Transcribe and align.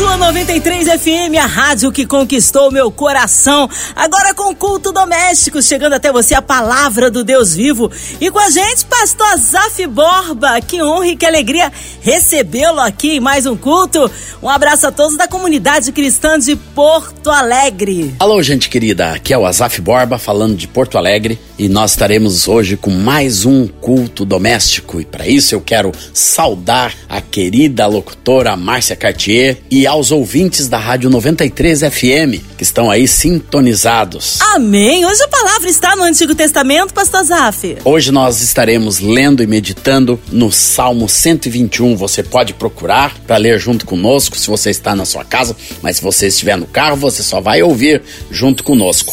Sua 0.00 0.16
93 0.16 0.88
FM, 0.98 1.36
a 1.38 1.44
rádio 1.44 1.92
que 1.92 2.06
conquistou 2.06 2.72
meu 2.72 2.90
coração. 2.90 3.68
Agora 3.94 4.32
com 4.32 4.56
culto 4.56 4.92
doméstico, 4.92 5.60
chegando 5.60 5.92
até 5.92 6.10
você 6.10 6.34
a 6.34 6.40
palavra 6.40 7.10
do 7.10 7.22
Deus 7.22 7.54
vivo. 7.54 7.92
E 8.18 8.30
com 8.30 8.38
a 8.38 8.48
gente, 8.48 8.86
pastor 8.86 9.36
Zaf 9.36 9.86
Borba. 9.88 10.58
Que 10.62 10.82
honra 10.82 11.08
e 11.08 11.16
que 11.16 11.26
alegria 11.26 11.70
recebê-lo 12.00 12.80
aqui 12.80 13.16
em 13.16 13.20
mais 13.20 13.44
um 13.44 13.54
culto. 13.54 14.10
Um 14.42 14.48
abraço 14.48 14.86
a 14.86 14.90
todos 14.90 15.18
da 15.18 15.28
comunidade 15.28 15.92
cristã 15.92 16.38
de 16.38 16.56
Porto 16.56 17.28
Alegre. 17.28 18.14
Alô, 18.18 18.42
gente 18.42 18.70
querida. 18.70 19.10
Aqui 19.10 19.34
é 19.34 19.38
o 19.38 19.44
Azaf 19.44 19.82
Borba 19.82 20.16
falando 20.16 20.56
de 20.56 20.66
Porto 20.66 20.96
Alegre 20.96 21.38
e 21.58 21.68
nós 21.68 21.90
estaremos 21.90 22.48
hoje 22.48 22.74
com 22.74 22.90
mais 22.90 23.44
um 23.44 23.68
culto 23.68 24.24
doméstico. 24.24 24.98
E 24.98 25.04
para 25.04 25.28
isso 25.28 25.54
eu 25.54 25.60
quero 25.60 25.92
saudar 26.14 26.94
a 27.06 27.20
querida 27.20 27.86
locutora 27.86 28.56
Márcia 28.56 28.96
Cartier 28.96 29.58
e 29.70 29.89
aos 29.90 30.12
ouvintes 30.12 30.68
da 30.68 30.78
Rádio 30.78 31.10
93 31.10 31.80
FM 31.80 32.38
que 32.56 32.62
estão 32.62 32.88
aí 32.88 33.08
sintonizados. 33.08 34.40
Amém. 34.40 35.04
Hoje 35.04 35.20
a 35.24 35.26
palavra 35.26 35.68
está 35.68 35.96
no 35.96 36.04
Antigo 36.04 36.32
Testamento, 36.32 36.94
pastor 36.94 37.24
Zaf. 37.24 37.76
Hoje 37.84 38.12
nós 38.12 38.40
estaremos 38.40 39.00
lendo 39.00 39.42
e 39.42 39.48
meditando 39.48 40.20
no 40.30 40.52
Salmo 40.52 41.08
121. 41.08 41.96
Você 41.96 42.22
pode 42.22 42.54
procurar 42.54 43.18
para 43.26 43.36
ler 43.36 43.58
junto 43.58 43.84
conosco 43.84 44.38
se 44.38 44.46
você 44.46 44.70
está 44.70 44.94
na 44.94 45.04
sua 45.04 45.24
casa, 45.24 45.56
mas 45.82 45.96
se 45.96 46.02
você 46.02 46.28
estiver 46.28 46.56
no 46.56 46.66
carro, 46.66 46.96
você 46.96 47.20
só 47.20 47.40
vai 47.40 47.60
ouvir 47.60 48.00
junto 48.30 48.62
conosco. 48.62 49.12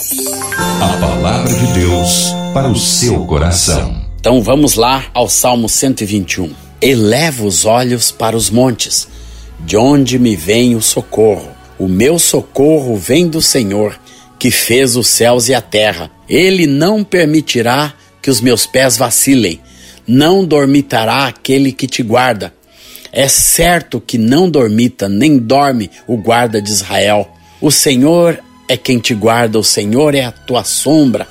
A 0.80 0.98
palavra 1.00 1.52
de 1.56 1.74
Deus 1.74 2.28
para 2.54 2.68
o 2.68 2.78
seu 2.78 3.26
coração. 3.26 4.00
Então 4.20 4.44
vamos 4.44 4.76
lá 4.76 5.06
ao 5.12 5.28
Salmo 5.28 5.68
121. 5.68 6.52
Eleva 6.80 7.44
os 7.46 7.66
olhos 7.66 8.12
para 8.12 8.38
os 8.38 8.52
montes 8.52 9.17
de 9.60 9.76
onde 9.78 10.18
me 10.20 10.36
vem 10.36 10.76
o 10.76 10.82
socorro? 10.82 11.50
O 11.78 11.88
meu 11.88 12.18
socorro 12.18 12.96
vem 12.96 13.28
do 13.28 13.42
Senhor, 13.42 14.00
que 14.40 14.50
fez 14.52 14.96
os 14.96 15.08
céus 15.08 15.48
e 15.50 15.54
a 15.54 15.62
terra. 15.62 16.10
Ele 16.28 16.68
não 16.68 17.04
permitirá 17.04 17.94
que 18.22 18.30
os 18.30 18.42
meus 18.42 18.66
pés 18.66 18.98
vacilem, 18.98 19.60
não 20.08 20.46
dormitará 20.46 21.28
aquele 21.28 21.72
que 21.72 21.88
te 21.88 22.02
guarda. 22.04 22.54
É 23.12 23.28
certo 23.28 24.02
que 24.02 24.18
não 24.18 24.50
dormita, 24.50 25.08
nem 25.08 25.38
dorme 25.38 25.90
o 26.06 26.18
guarda 26.18 26.62
de 26.62 26.70
Israel. 26.70 27.30
O 27.62 27.72
Senhor 27.72 28.40
é 28.68 28.76
quem 28.76 29.00
te 29.00 29.14
guarda, 29.14 29.58
o 29.58 29.64
Senhor 29.64 30.14
é 30.14 30.24
a 30.24 30.32
tua 30.32 30.64
sombra, 30.64 31.28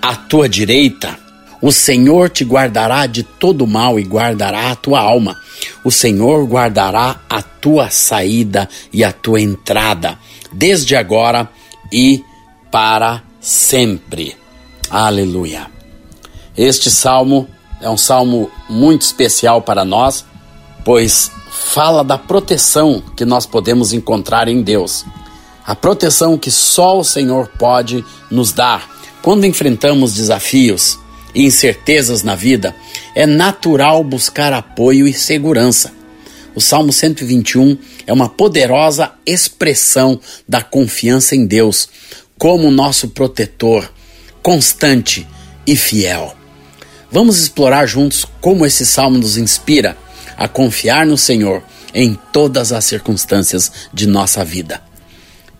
a 0.00 0.14
tua 0.14 0.48
direita. 0.48 1.23
O 1.64 1.72
Senhor 1.72 2.28
te 2.28 2.44
guardará 2.44 3.06
de 3.06 3.22
todo 3.22 3.66
mal 3.66 3.98
e 3.98 4.02
guardará 4.02 4.70
a 4.70 4.76
tua 4.76 5.00
alma. 5.00 5.34
O 5.82 5.90
Senhor 5.90 6.46
guardará 6.46 7.22
a 7.26 7.40
tua 7.40 7.88
saída 7.88 8.68
e 8.92 9.02
a 9.02 9.10
tua 9.10 9.40
entrada, 9.40 10.18
desde 10.52 10.94
agora 10.94 11.48
e 11.90 12.22
para 12.70 13.22
sempre. 13.40 14.36
Aleluia. 14.90 15.68
Este 16.54 16.90
salmo 16.90 17.48
é 17.80 17.88
um 17.88 17.96
salmo 17.96 18.50
muito 18.68 19.00
especial 19.00 19.62
para 19.62 19.86
nós, 19.86 20.22
pois 20.84 21.32
fala 21.50 22.04
da 22.04 22.18
proteção 22.18 23.02
que 23.16 23.24
nós 23.24 23.46
podemos 23.46 23.94
encontrar 23.94 24.48
em 24.48 24.60
Deus. 24.60 25.06
A 25.66 25.74
proteção 25.74 26.36
que 26.36 26.50
só 26.50 26.98
o 26.98 27.04
Senhor 27.04 27.48
pode 27.58 28.04
nos 28.30 28.52
dar 28.52 28.86
quando 29.22 29.46
enfrentamos 29.46 30.12
desafios 30.12 31.02
e 31.34 31.44
incertezas 31.44 32.22
na 32.22 32.34
vida, 32.34 32.74
é 33.14 33.26
natural 33.26 34.02
buscar 34.04 34.52
apoio 34.52 35.06
e 35.06 35.12
segurança. 35.12 35.92
O 36.54 36.60
Salmo 36.60 36.92
121 36.92 37.76
é 38.06 38.12
uma 38.12 38.28
poderosa 38.28 39.12
expressão 39.26 40.20
da 40.48 40.62
confiança 40.62 41.34
em 41.34 41.46
Deus 41.46 41.88
como 42.38 42.70
nosso 42.70 43.08
protetor, 43.08 43.90
constante 44.42 45.26
e 45.66 45.74
fiel. 45.74 46.36
Vamos 47.10 47.38
explorar 47.38 47.86
juntos 47.86 48.26
como 48.40 48.66
esse 48.66 48.86
salmo 48.86 49.18
nos 49.18 49.36
inspira 49.36 49.96
a 50.36 50.46
confiar 50.48 51.06
no 51.06 51.16
Senhor 51.16 51.62
em 51.92 52.18
todas 52.32 52.72
as 52.72 52.84
circunstâncias 52.84 53.70
de 53.92 54.06
nossa 54.06 54.44
vida. 54.44 54.82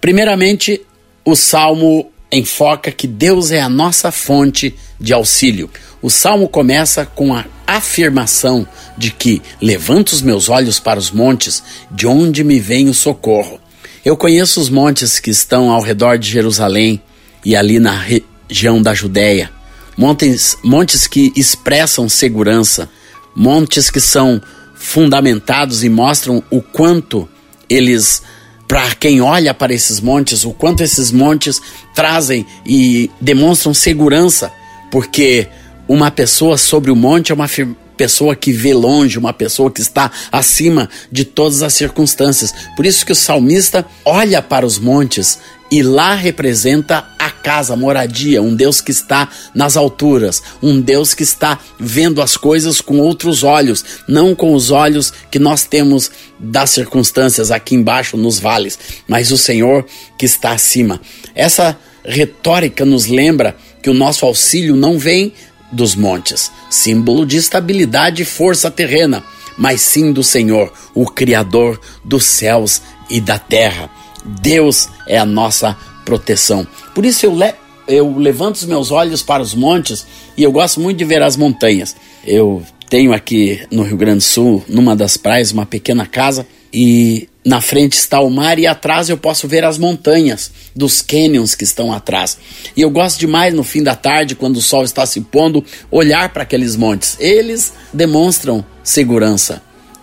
Primeiramente, 0.00 0.80
o 1.24 1.34
salmo 1.34 2.10
enfoca 2.30 2.90
que 2.90 3.06
Deus 3.06 3.50
é 3.50 3.60
a 3.60 3.68
nossa 3.68 4.10
fonte 4.10 4.74
de 5.00 5.12
auxílio. 5.12 5.70
O 6.02 6.10
salmo 6.10 6.48
começa 6.48 7.06
com 7.06 7.34
a 7.34 7.44
afirmação 7.66 8.66
de 8.96 9.10
que 9.10 9.40
levanto 9.60 10.12
os 10.12 10.20
meus 10.20 10.48
olhos 10.48 10.78
para 10.78 10.98
os 10.98 11.10
montes, 11.10 11.62
de 11.90 12.06
onde 12.06 12.44
me 12.44 12.60
vem 12.60 12.88
o 12.88 12.94
socorro. 12.94 13.58
Eu 14.04 14.16
conheço 14.16 14.60
os 14.60 14.68
montes 14.68 15.18
que 15.18 15.30
estão 15.30 15.70
ao 15.70 15.80
redor 15.80 16.18
de 16.18 16.30
Jerusalém 16.30 17.00
e 17.44 17.56
ali 17.56 17.78
na 17.78 17.98
região 17.98 18.82
da 18.82 18.92
Judéia. 18.92 19.50
Montes, 19.96 20.58
montes 20.62 21.06
que 21.06 21.32
expressam 21.34 22.08
segurança, 22.08 22.90
montes 23.34 23.90
que 23.90 24.00
são 24.00 24.42
fundamentados 24.74 25.82
e 25.82 25.88
mostram 25.88 26.42
o 26.50 26.60
quanto 26.60 27.28
eles 27.68 28.22
para 28.66 28.94
quem 28.94 29.20
olha 29.20 29.52
para 29.52 29.72
esses 29.72 30.00
montes, 30.00 30.44
o 30.44 30.52
quanto 30.52 30.82
esses 30.82 31.10
montes 31.10 31.60
trazem 31.94 32.46
e 32.64 33.10
demonstram 33.20 33.74
segurança, 33.74 34.52
porque 34.90 35.48
uma 35.86 36.10
pessoa 36.10 36.56
sobre 36.56 36.90
o 36.90 36.96
monte 36.96 37.30
é 37.30 37.34
uma 37.34 37.48
pessoa 37.96 38.34
que 38.34 38.52
vê 38.52 38.74
longe, 38.74 39.18
uma 39.18 39.32
pessoa 39.32 39.70
que 39.70 39.80
está 39.80 40.10
acima 40.32 40.88
de 41.10 41.24
todas 41.24 41.62
as 41.62 41.74
circunstâncias. 41.74 42.52
Por 42.76 42.86
isso 42.86 43.04
que 43.04 43.12
o 43.12 43.16
salmista 43.16 43.86
olha 44.04 44.42
para 44.42 44.66
os 44.66 44.78
montes 44.78 45.38
e 45.70 45.82
lá 45.82 46.14
representa 46.14 47.04
a 47.18 47.30
casa, 47.44 47.76
moradia, 47.76 48.42
um 48.42 48.56
Deus 48.56 48.80
que 48.80 48.90
está 48.90 49.28
nas 49.54 49.76
alturas, 49.76 50.42
um 50.62 50.80
Deus 50.80 51.12
que 51.12 51.22
está 51.22 51.58
vendo 51.78 52.22
as 52.22 52.38
coisas 52.38 52.80
com 52.80 52.98
outros 52.98 53.42
olhos, 53.42 53.84
não 54.08 54.34
com 54.34 54.54
os 54.54 54.70
olhos 54.70 55.12
que 55.30 55.38
nós 55.38 55.64
temos 55.64 56.10
das 56.40 56.70
circunstâncias 56.70 57.50
aqui 57.50 57.74
embaixo 57.74 58.16
nos 58.16 58.40
vales, 58.40 58.78
mas 59.06 59.30
o 59.30 59.36
Senhor 59.36 59.84
que 60.18 60.24
está 60.24 60.52
acima. 60.52 60.98
Essa 61.34 61.78
retórica 62.02 62.86
nos 62.86 63.06
lembra 63.06 63.54
que 63.82 63.90
o 63.90 63.94
nosso 63.94 64.24
auxílio 64.24 64.74
não 64.74 64.98
vem 64.98 65.34
dos 65.70 65.94
montes, 65.94 66.50
símbolo 66.70 67.26
de 67.26 67.36
estabilidade 67.36 68.22
e 68.22 68.24
força 68.24 68.70
terrena, 68.70 69.22
mas 69.58 69.82
sim 69.82 70.12
do 70.12 70.24
Senhor, 70.24 70.72
o 70.94 71.04
Criador 71.04 71.78
dos 72.02 72.24
céus 72.24 72.80
e 73.10 73.20
da 73.20 73.38
terra. 73.38 73.90
Deus 74.24 74.88
é 75.06 75.18
a 75.18 75.26
nossa 75.26 75.76
proteção. 76.04 76.66
Por 76.94 77.04
isso 77.04 77.26
eu, 77.26 77.34
le 77.34 77.54
eu 77.86 78.16
levanto 78.16 78.56
os 78.56 78.64
meus 78.64 78.90
olhos 78.90 79.22
para 79.22 79.42
os 79.42 79.54
montes 79.54 80.06
e 80.36 80.42
eu 80.42 80.52
gosto 80.52 80.80
muito 80.80 80.96
de 80.96 81.04
ver 81.04 81.22
as 81.22 81.36
montanhas. 81.36 81.94
Eu 82.24 82.62
tenho 82.88 83.12
aqui 83.12 83.60
no 83.70 83.82
Rio 83.82 83.96
Grande 83.96 84.18
do 84.18 84.22
Sul, 84.22 84.64
numa 84.68 84.94
das 84.94 85.16
praias, 85.16 85.52
uma 85.52 85.66
pequena 85.66 86.06
casa 86.06 86.46
e 86.72 87.28
na 87.44 87.60
frente 87.60 87.92
está 87.92 88.20
o 88.20 88.30
mar 88.30 88.58
e 88.58 88.66
atrás 88.66 89.08
eu 89.08 89.18
posso 89.18 89.46
ver 89.46 89.64
as 89.64 89.76
montanhas 89.76 90.50
dos 90.74 91.02
canyons 91.02 91.54
que 91.54 91.64
estão 91.64 91.92
atrás. 91.92 92.38
E 92.76 92.80
eu 92.80 92.90
gosto 92.90 93.20
demais 93.20 93.52
no 93.52 93.62
fim 93.62 93.82
da 93.82 93.94
tarde, 93.94 94.34
quando 94.34 94.56
o 94.56 94.62
sol 94.62 94.82
está 94.82 95.04
se 95.04 95.20
pondo, 95.20 95.62
olhar 95.90 96.32
para 96.32 96.42
aqueles 96.42 96.74
montes. 96.74 97.16
Eles 97.20 97.72
demonstram 97.92 98.64
segurança. 98.82 99.62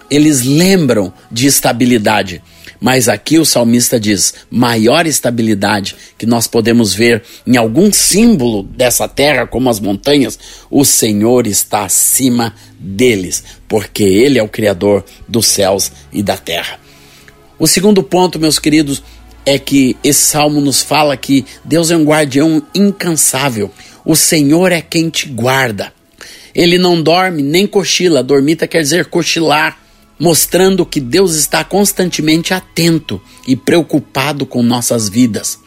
Eles 0.10 0.44
lembram 0.44 1.12
de 1.32 1.48
estabilidade. 1.48 2.44
Mas 2.82 3.08
aqui 3.08 3.38
o 3.38 3.46
salmista 3.46 4.00
diz: 4.00 4.34
maior 4.50 5.06
estabilidade 5.06 5.96
que 6.18 6.26
nós 6.26 6.48
podemos 6.48 6.96
ver 6.96 7.22
em 7.46 7.56
algum 7.56 7.94
símbolo 7.94 8.64
dessa 8.64 9.08
terra, 9.08 9.46
como 9.46 9.70
as 9.70 9.80
montanhas, 9.80 10.40
o 10.70 10.84
Senhor 10.84 11.46
está 11.46 11.86
acima 11.86 12.56
deles, 12.80 13.44
porque 13.68 14.04
Ele 14.04 14.40
é 14.40 14.44
o 14.44 14.50
Criador 14.50 15.06
dos 15.28 15.46
céus 15.46 15.92
e 16.12 16.24
da 16.24 16.36
terra. 16.36 16.80
O 17.60 17.68
segundo 17.68 18.02
ponto, 18.02 18.40
meus 18.40 18.58
queridos, 18.58 19.04
é 19.46 19.60
que 19.60 19.96
esse 20.04 20.22
salmo 20.22 20.60
nos 20.60 20.82
fala 20.82 21.16
que 21.16 21.46
Deus 21.64 21.92
é 21.92 21.98
um 21.98 22.04
guardião 22.04 22.64
incansável. 22.74 23.70
O 24.04 24.16
Senhor 24.16 24.72
é 24.72 24.82
quem 24.82 25.08
te 25.08 25.28
guarda. 25.28 25.94
Ele 26.56 26.80
não 26.80 27.02
dorme 27.02 27.44
nem 27.44 27.68
cochila. 27.68 28.24
Dormita 28.24 28.68
quer 28.68 28.82
dizer 28.82 29.06
cochilar 29.06 29.78
mostrando 30.22 30.86
que 30.86 31.00
Deus 31.00 31.34
está 31.34 31.64
constantemente 31.64 32.54
atento 32.54 33.20
e 33.48 33.56
preocupado 33.56 34.46
com 34.46 34.62
nossas 34.62 35.10
vidas, 35.10 35.58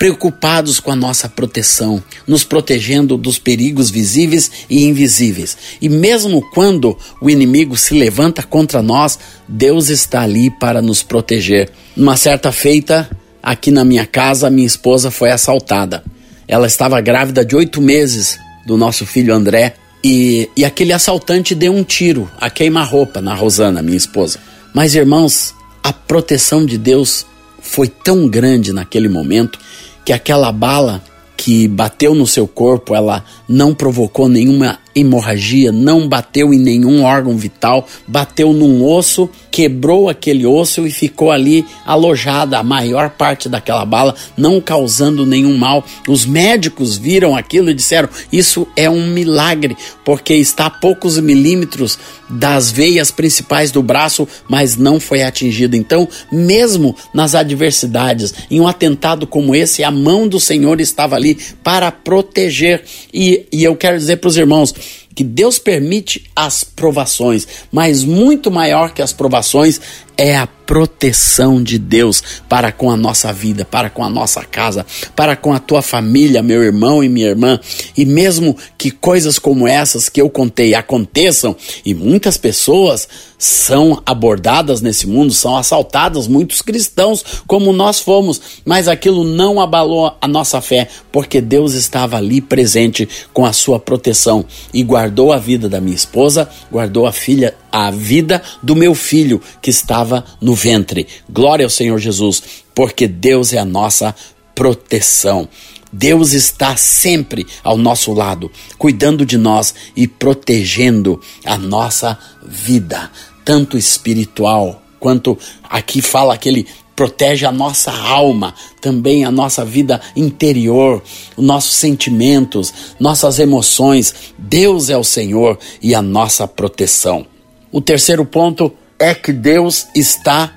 preocupados 0.00 0.80
com 0.80 0.90
a 0.90 0.96
nossa 0.96 1.28
proteção, 1.28 2.02
nos 2.26 2.42
protegendo 2.42 3.16
dos 3.16 3.38
perigos 3.38 3.88
visíveis 3.88 4.50
e 4.68 4.84
invisíveis. 4.84 5.56
E 5.80 5.88
mesmo 5.88 6.42
quando 6.50 6.98
o 7.22 7.30
inimigo 7.30 7.76
se 7.76 7.94
levanta 7.94 8.42
contra 8.42 8.82
nós, 8.82 9.16
Deus 9.46 9.90
está 9.90 10.22
ali 10.22 10.50
para 10.58 10.82
nos 10.82 11.04
proteger. 11.04 11.70
Numa 11.94 12.16
certa 12.16 12.50
feita, 12.50 13.08
aqui 13.40 13.70
na 13.70 13.84
minha 13.84 14.06
casa, 14.06 14.50
minha 14.50 14.66
esposa 14.66 15.12
foi 15.12 15.30
assaltada. 15.30 16.02
Ela 16.48 16.66
estava 16.66 17.00
grávida 17.00 17.44
de 17.44 17.54
oito 17.54 17.80
meses 17.80 18.36
do 18.66 18.76
nosso 18.76 19.06
filho 19.06 19.32
André 19.32 19.76
e, 20.02 20.48
e 20.56 20.64
aquele 20.64 20.92
assaltante 20.92 21.54
deu 21.54 21.72
um 21.72 21.84
tiro 21.84 22.30
a 22.40 22.48
queima-roupa 22.48 23.20
na 23.20 23.34
Rosana, 23.34 23.82
minha 23.82 23.96
esposa. 23.96 24.38
Mas 24.74 24.94
irmãos, 24.94 25.54
a 25.82 25.92
proteção 25.92 26.64
de 26.64 26.78
Deus 26.78 27.26
foi 27.60 27.88
tão 27.88 28.28
grande 28.28 28.72
naquele 28.72 29.08
momento 29.08 29.58
que 30.04 30.12
aquela 30.12 30.50
bala 30.50 31.02
que 31.36 31.66
bateu 31.66 32.14
no 32.14 32.26
seu 32.26 32.46
corpo, 32.46 32.94
ela 32.94 33.24
não 33.48 33.74
provocou 33.74 34.28
nenhuma 34.28 34.78
hemorragia, 34.94 35.70
não 35.72 36.08
bateu 36.08 36.52
em 36.52 36.58
nenhum 36.58 37.04
órgão 37.04 37.36
vital, 37.36 37.86
bateu 38.06 38.52
num 38.52 38.84
osso, 38.84 39.30
quebrou 39.50 40.08
aquele 40.08 40.46
osso 40.46 40.86
e 40.86 40.90
ficou 40.90 41.30
ali 41.30 41.64
alojada 41.84 42.58
a 42.58 42.62
maior 42.62 43.10
parte 43.10 43.48
daquela 43.48 43.84
bala, 43.84 44.14
não 44.36 44.60
causando 44.60 45.26
nenhum 45.26 45.56
mal. 45.56 45.84
Os 46.08 46.24
médicos 46.24 46.96
viram 46.96 47.36
aquilo 47.36 47.70
e 47.70 47.74
disseram: 47.74 48.08
Isso 48.32 48.66
é 48.76 48.88
um 48.88 49.06
milagre, 49.06 49.76
porque 50.04 50.34
está 50.34 50.66
a 50.66 50.70
poucos 50.70 51.18
milímetros 51.18 51.98
das 52.28 52.70
veias 52.70 53.10
principais 53.10 53.70
do 53.70 53.82
braço, 53.82 54.26
mas 54.48 54.76
não 54.76 55.00
foi 55.00 55.22
atingido. 55.22 55.76
Então, 55.76 56.08
mesmo 56.30 56.94
nas 57.12 57.34
adversidades, 57.34 58.32
em 58.50 58.60
um 58.60 58.68
atentado 58.68 59.26
como 59.26 59.54
esse, 59.54 59.82
a 59.82 59.90
mão 59.90 60.28
do 60.28 60.38
Senhor 60.38 60.80
estava 60.80 61.16
ali 61.16 61.36
para 61.62 61.90
proteger. 61.90 62.82
E, 63.12 63.46
e 63.52 63.64
eu 63.64 63.74
quero 63.74 63.98
dizer 63.98 64.16
para 64.16 64.28
os 64.28 64.36
irmãos, 64.36 64.72
que 65.20 65.24
Deus 65.24 65.58
permite 65.58 66.30
as 66.34 66.64
provações, 66.64 67.46
mas 67.70 68.02
muito 68.02 68.50
maior 68.50 68.94
que 68.94 69.02
as 69.02 69.12
provações 69.12 69.78
é 70.16 70.34
a 70.34 70.46
proteção 70.70 71.60
de 71.60 71.80
Deus 71.80 72.22
para 72.48 72.70
com 72.70 72.92
a 72.92 72.96
nossa 72.96 73.32
vida, 73.32 73.64
para 73.64 73.90
com 73.90 74.04
a 74.04 74.08
nossa 74.08 74.44
casa, 74.44 74.86
para 75.16 75.34
com 75.34 75.52
a 75.52 75.58
tua 75.58 75.82
família, 75.82 76.44
meu 76.44 76.62
irmão 76.62 77.02
e 77.02 77.08
minha 77.08 77.26
irmã. 77.26 77.58
E 77.96 78.04
mesmo 78.04 78.56
que 78.78 78.92
coisas 78.92 79.36
como 79.36 79.66
essas 79.66 80.08
que 80.08 80.22
eu 80.22 80.30
contei 80.30 80.72
aconteçam 80.76 81.56
e 81.84 81.92
muitas 81.92 82.36
pessoas 82.36 83.08
são 83.36 84.00
abordadas 84.06 84.80
nesse 84.80 85.08
mundo, 85.08 85.32
são 85.32 85.56
assaltadas, 85.56 86.28
muitos 86.28 86.62
cristãos, 86.62 87.24
como 87.48 87.72
nós 87.72 87.98
fomos, 87.98 88.40
mas 88.64 88.86
aquilo 88.86 89.24
não 89.24 89.58
abalou 89.58 90.14
a 90.20 90.28
nossa 90.28 90.60
fé, 90.60 90.86
porque 91.10 91.40
Deus 91.40 91.72
estava 91.72 92.18
ali 92.18 92.40
presente 92.40 93.08
com 93.32 93.44
a 93.44 93.52
sua 93.52 93.80
proteção 93.80 94.44
e 94.72 94.84
guardou 94.84 95.32
a 95.32 95.38
vida 95.38 95.68
da 95.68 95.80
minha 95.80 95.96
esposa, 95.96 96.48
guardou 96.70 97.06
a 97.06 97.12
filha 97.12 97.56
a 97.72 97.90
vida 97.90 98.42
do 98.62 98.74
meu 98.74 98.94
filho 98.94 99.40
que 99.62 99.70
estava 99.70 100.24
no 100.40 100.54
ventre. 100.60 101.06
Glória 101.28 101.64
ao 101.64 101.70
Senhor 101.70 101.98
Jesus, 101.98 102.42
porque 102.74 103.08
Deus 103.08 103.52
é 103.52 103.58
a 103.58 103.64
nossa 103.64 104.14
proteção. 104.54 105.48
Deus 105.92 106.32
está 106.32 106.76
sempre 106.76 107.46
ao 107.64 107.76
nosso 107.76 108.12
lado, 108.12 108.50
cuidando 108.78 109.26
de 109.26 109.36
nós 109.36 109.74
e 109.96 110.06
protegendo 110.06 111.20
a 111.44 111.58
nossa 111.58 112.16
vida, 112.46 113.10
tanto 113.44 113.76
espiritual 113.76 114.80
quanto 115.00 115.36
aqui 115.68 116.00
fala 116.00 116.34
aquele 116.34 116.66
protege 116.94 117.46
a 117.46 117.50
nossa 117.50 117.90
alma, 117.90 118.54
também 118.78 119.24
a 119.24 119.30
nossa 119.30 119.64
vida 119.64 120.00
interior, 120.14 121.02
os 121.34 121.42
nossos 121.42 121.74
sentimentos, 121.74 122.94
nossas 123.00 123.38
emoções. 123.38 124.14
Deus 124.36 124.90
é 124.90 124.98
o 124.98 125.02
Senhor 125.02 125.58
e 125.80 125.94
a 125.94 126.02
nossa 126.02 126.46
proteção. 126.46 127.26
O 127.72 127.80
terceiro 127.80 128.26
ponto 128.26 128.70
é 129.00 129.14
que 129.14 129.32
Deus 129.32 129.86
está 129.94 130.52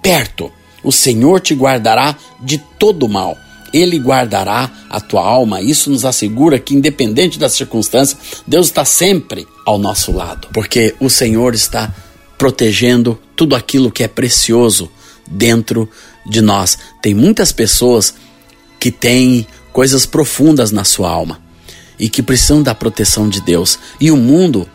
perto. 0.00 0.52
O 0.84 0.92
Senhor 0.92 1.40
te 1.40 1.54
guardará 1.54 2.16
de 2.40 2.58
todo 2.78 3.08
mal. 3.08 3.36
Ele 3.74 3.98
guardará 3.98 4.70
a 4.88 5.00
tua 5.00 5.22
alma. 5.22 5.60
Isso 5.60 5.90
nos 5.90 6.04
assegura 6.04 6.58
que, 6.58 6.74
independente 6.74 7.38
das 7.38 7.52
circunstâncias, 7.52 8.42
Deus 8.46 8.68
está 8.68 8.84
sempre 8.84 9.46
ao 9.66 9.76
nosso 9.76 10.12
lado, 10.12 10.48
porque 10.54 10.94
o 11.00 11.10
Senhor 11.10 11.54
está 11.54 11.92
protegendo 12.38 13.20
tudo 13.36 13.56
aquilo 13.56 13.90
que 13.90 14.04
é 14.04 14.08
precioso 14.08 14.90
dentro 15.26 15.90
de 16.24 16.40
nós. 16.40 16.78
Tem 17.02 17.12
muitas 17.12 17.52
pessoas 17.52 18.14
que 18.78 18.92
têm 18.92 19.46
coisas 19.72 20.06
profundas 20.06 20.70
na 20.70 20.84
sua 20.84 21.10
alma 21.10 21.40
e 21.98 22.08
que 22.08 22.22
precisam 22.22 22.62
da 22.62 22.74
proteção 22.74 23.28
de 23.28 23.40
Deus. 23.40 23.78
E 24.00 24.10
o 24.10 24.16
mundo 24.16 24.68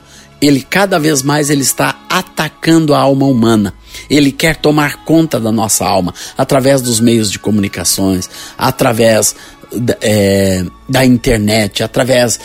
ele 0.45 0.61
cada 0.61 0.99
vez 0.99 1.21
mais 1.21 1.49
ele 1.49 1.61
está 1.61 2.05
atacando 2.09 2.93
a 2.93 2.99
alma 2.99 3.25
humana. 3.25 3.73
Ele 4.09 4.31
quer 4.31 4.55
tomar 4.55 5.03
conta 5.03 5.39
da 5.39 5.51
nossa 5.51 5.85
alma 5.85 6.13
através 6.37 6.81
dos 6.81 6.99
meios 6.99 7.31
de 7.31 7.39
comunicações, 7.39 8.29
através 8.57 9.35
é, 10.01 10.65
da 10.89 11.05
internet, 11.05 11.83
através 11.83 12.39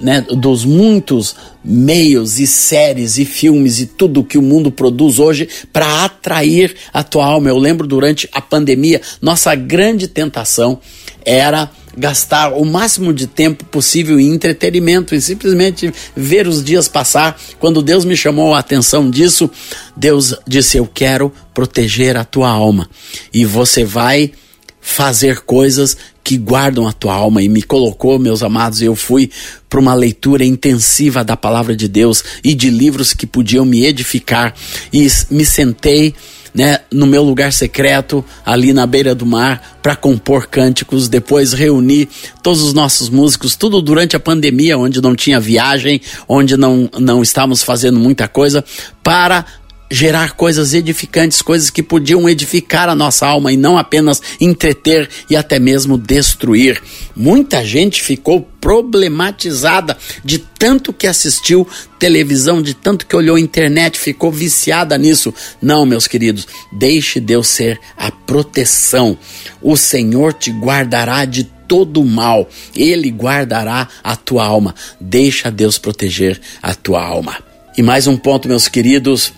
né, 0.00 0.20
dos 0.20 0.64
muitos 0.64 1.34
meios 1.64 2.38
e 2.38 2.46
séries 2.46 3.18
e 3.18 3.24
filmes 3.24 3.80
e 3.80 3.86
tudo 3.86 4.24
que 4.24 4.38
o 4.38 4.42
mundo 4.42 4.70
produz 4.70 5.18
hoje 5.18 5.48
para 5.72 6.04
atrair 6.04 6.74
a 6.92 7.02
tua 7.02 7.26
alma. 7.26 7.48
Eu 7.48 7.58
lembro 7.58 7.86
durante 7.86 8.28
a 8.32 8.40
pandemia, 8.40 9.00
nossa 9.20 9.54
grande 9.54 10.08
tentação 10.08 10.80
era 11.24 11.70
gastar 11.96 12.52
o 12.52 12.64
máximo 12.64 13.12
de 13.12 13.26
tempo 13.26 13.64
possível 13.64 14.18
em 14.18 14.34
entretenimento 14.34 15.14
e 15.14 15.20
simplesmente 15.20 15.92
ver 16.14 16.46
os 16.46 16.62
dias 16.62 16.88
passar. 16.88 17.38
Quando 17.58 17.82
Deus 17.82 18.04
me 18.04 18.16
chamou 18.16 18.54
a 18.54 18.58
atenção 18.58 19.10
disso, 19.10 19.50
Deus 19.96 20.34
disse: 20.46 20.76
Eu 20.76 20.86
quero 20.86 21.32
proteger 21.54 22.16
a 22.16 22.24
tua 22.24 22.48
alma. 22.48 22.88
E 23.32 23.44
você 23.44 23.84
vai 23.84 24.32
fazer 24.80 25.40
coisas 25.40 25.96
que 26.24 26.36
guardam 26.36 26.86
a 26.86 26.92
tua 26.92 27.14
alma. 27.14 27.42
E 27.42 27.48
me 27.48 27.62
colocou, 27.62 28.18
meus 28.18 28.42
amados, 28.42 28.80
eu 28.80 28.94
fui 28.94 29.30
para 29.68 29.80
uma 29.80 29.94
leitura 29.94 30.44
intensiva 30.44 31.24
da 31.24 31.36
palavra 31.36 31.76
de 31.76 31.88
Deus 31.88 32.22
e 32.42 32.54
de 32.54 32.70
livros 32.70 33.12
que 33.12 33.26
podiam 33.26 33.64
me 33.64 33.84
edificar. 33.84 34.54
E 34.92 35.06
me 35.30 35.44
sentei 35.44 36.14
né, 36.54 36.78
no 36.92 37.06
meu 37.06 37.22
lugar 37.22 37.52
secreto, 37.52 38.24
ali 38.44 38.72
na 38.72 38.86
beira 38.86 39.14
do 39.14 39.24
mar, 39.26 39.78
para 39.82 39.96
compor 39.96 40.46
cânticos, 40.46 41.08
depois 41.08 41.52
reuni 41.52 42.08
todos 42.42 42.62
os 42.62 42.74
nossos 42.74 43.08
músicos, 43.08 43.56
tudo 43.56 43.80
durante 43.80 44.16
a 44.16 44.20
pandemia, 44.20 44.78
onde 44.78 45.00
não 45.00 45.14
tinha 45.14 45.40
viagem, 45.40 46.00
onde 46.28 46.56
não, 46.56 46.88
não 46.98 47.22
estávamos 47.22 47.62
fazendo 47.62 47.98
muita 47.98 48.28
coisa, 48.28 48.64
para 49.02 49.44
gerar 49.90 50.32
coisas 50.32 50.72
edificantes, 50.72 51.42
coisas 51.42 51.68
que 51.68 51.82
podiam 51.82 52.28
edificar 52.28 52.88
a 52.88 52.94
nossa 52.94 53.26
alma 53.26 53.52
e 53.52 53.56
não 53.56 53.76
apenas 53.76 54.22
entreter 54.40 55.08
e 55.28 55.34
até 55.34 55.58
mesmo 55.58 55.98
destruir. 55.98 56.80
Muita 57.16 57.64
gente 57.64 58.00
ficou 58.00 58.48
problematizada 58.60 59.98
de 60.24 60.38
tanto 60.38 60.92
que 60.92 61.06
assistiu 61.06 61.66
televisão, 61.98 62.62
de 62.62 62.74
tanto 62.74 63.06
que 63.06 63.16
olhou 63.16 63.36
internet, 63.36 63.98
ficou 63.98 64.30
viciada 64.30 64.96
nisso. 64.96 65.34
Não, 65.60 65.84
meus 65.84 66.06
queridos, 66.06 66.46
deixe 66.72 67.18
Deus 67.18 67.48
ser 67.48 67.80
a 67.96 68.12
proteção. 68.12 69.18
O 69.60 69.76
Senhor 69.76 70.32
te 70.34 70.50
guardará 70.52 71.24
de 71.24 71.44
todo 71.66 72.04
mal. 72.04 72.48
Ele 72.74 73.10
guardará 73.10 73.88
a 74.04 74.14
tua 74.14 74.44
alma. 74.44 74.74
Deixa 75.00 75.50
Deus 75.50 75.78
proteger 75.78 76.40
a 76.62 76.74
tua 76.74 77.02
alma. 77.02 77.38
E 77.76 77.82
mais 77.82 78.06
um 78.06 78.16
ponto, 78.16 78.48
meus 78.48 78.68
queridos, 78.68 79.32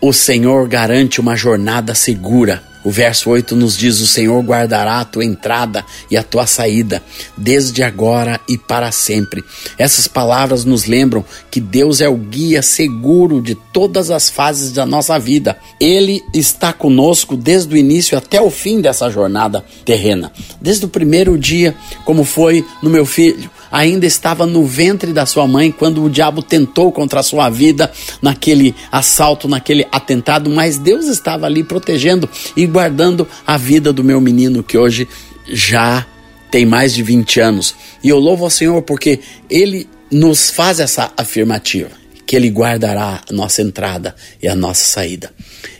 o 0.00 0.12
Senhor 0.12 0.66
garante 0.66 1.20
uma 1.20 1.36
jornada 1.36 1.94
segura. 1.94 2.62
O 2.82 2.90
verso 2.90 3.28
8 3.28 3.54
nos 3.54 3.76
diz: 3.76 4.00
O 4.00 4.06
Senhor 4.06 4.42
guardará 4.42 5.00
a 5.00 5.04
tua 5.04 5.22
entrada 5.22 5.84
e 6.10 6.16
a 6.16 6.22
tua 6.22 6.46
saída, 6.46 7.02
desde 7.36 7.82
agora 7.82 8.40
e 8.48 8.56
para 8.56 8.90
sempre. 8.90 9.44
Essas 9.76 10.08
palavras 10.08 10.64
nos 10.64 10.86
lembram 10.86 11.22
que 11.50 11.60
Deus 11.60 12.00
é 12.00 12.08
o 12.08 12.16
guia 12.16 12.62
seguro 12.62 13.42
de 13.42 13.54
todas 13.54 14.10
as 14.10 14.30
fases 14.30 14.72
da 14.72 14.86
nossa 14.86 15.18
vida. 15.18 15.58
Ele 15.78 16.22
está 16.32 16.72
conosco 16.72 17.36
desde 17.36 17.74
o 17.74 17.76
início 17.76 18.16
até 18.16 18.40
o 18.40 18.50
fim 18.50 18.80
dessa 18.80 19.10
jornada 19.10 19.62
terrena. 19.84 20.32
Desde 20.58 20.86
o 20.86 20.88
primeiro 20.88 21.36
dia, 21.36 21.74
como 22.06 22.24
foi 22.24 22.64
no 22.82 22.88
meu 22.88 23.04
filho, 23.04 23.50
ainda 23.70 24.06
estava 24.06 24.46
no 24.46 24.64
ventre 24.64 25.12
da 25.12 25.26
sua 25.26 25.46
mãe 25.46 25.70
quando 25.70 26.02
o 26.02 26.10
diabo 26.10 26.42
tentou 26.42 26.90
contra 26.90 27.20
a 27.20 27.22
sua 27.22 27.48
vida 27.48 27.90
naquele 28.20 28.74
assalto, 28.90 29.48
naquele 29.48 29.86
atentado, 29.92 30.50
mas 30.50 30.78
Deus 30.78 31.06
estava 31.06 31.46
ali 31.46 31.62
protegendo 31.62 32.28
e 32.56 32.66
guardando 32.66 33.26
a 33.46 33.56
vida 33.56 33.92
do 33.92 34.04
meu 34.04 34.20
menino 34.20 34.62
que 34.62 34.78
hoje 34.78 35.08
já 35.46 36.06
tem 36.50 36.66
mais 36.66 36.92
de 36.92 37.02
20 37.02 37.40
anos. 37.40 37.74
E 38.02 38.08
eu 38.08 38.18
louvo 38.18 38.44
ao 38.44 38.50
Senhor 38.50 38.82
porque 38.82 39.20
ele 39.48 39.88
nos 40.10 40.50
faz 40.50 40.80
essa 40.80 41.12
afirmativa, 41.16 41.90
que 42.30 42.36
ele 42.36 42.48
guardará 42.48 43.20
a 43.28 43.32
nossa 43.32 43.60
entrada 43.60 44.14
e 44.40 44.46
a 44.46 44.54
nossa 44.54 44.84
saída. 44.84 45.32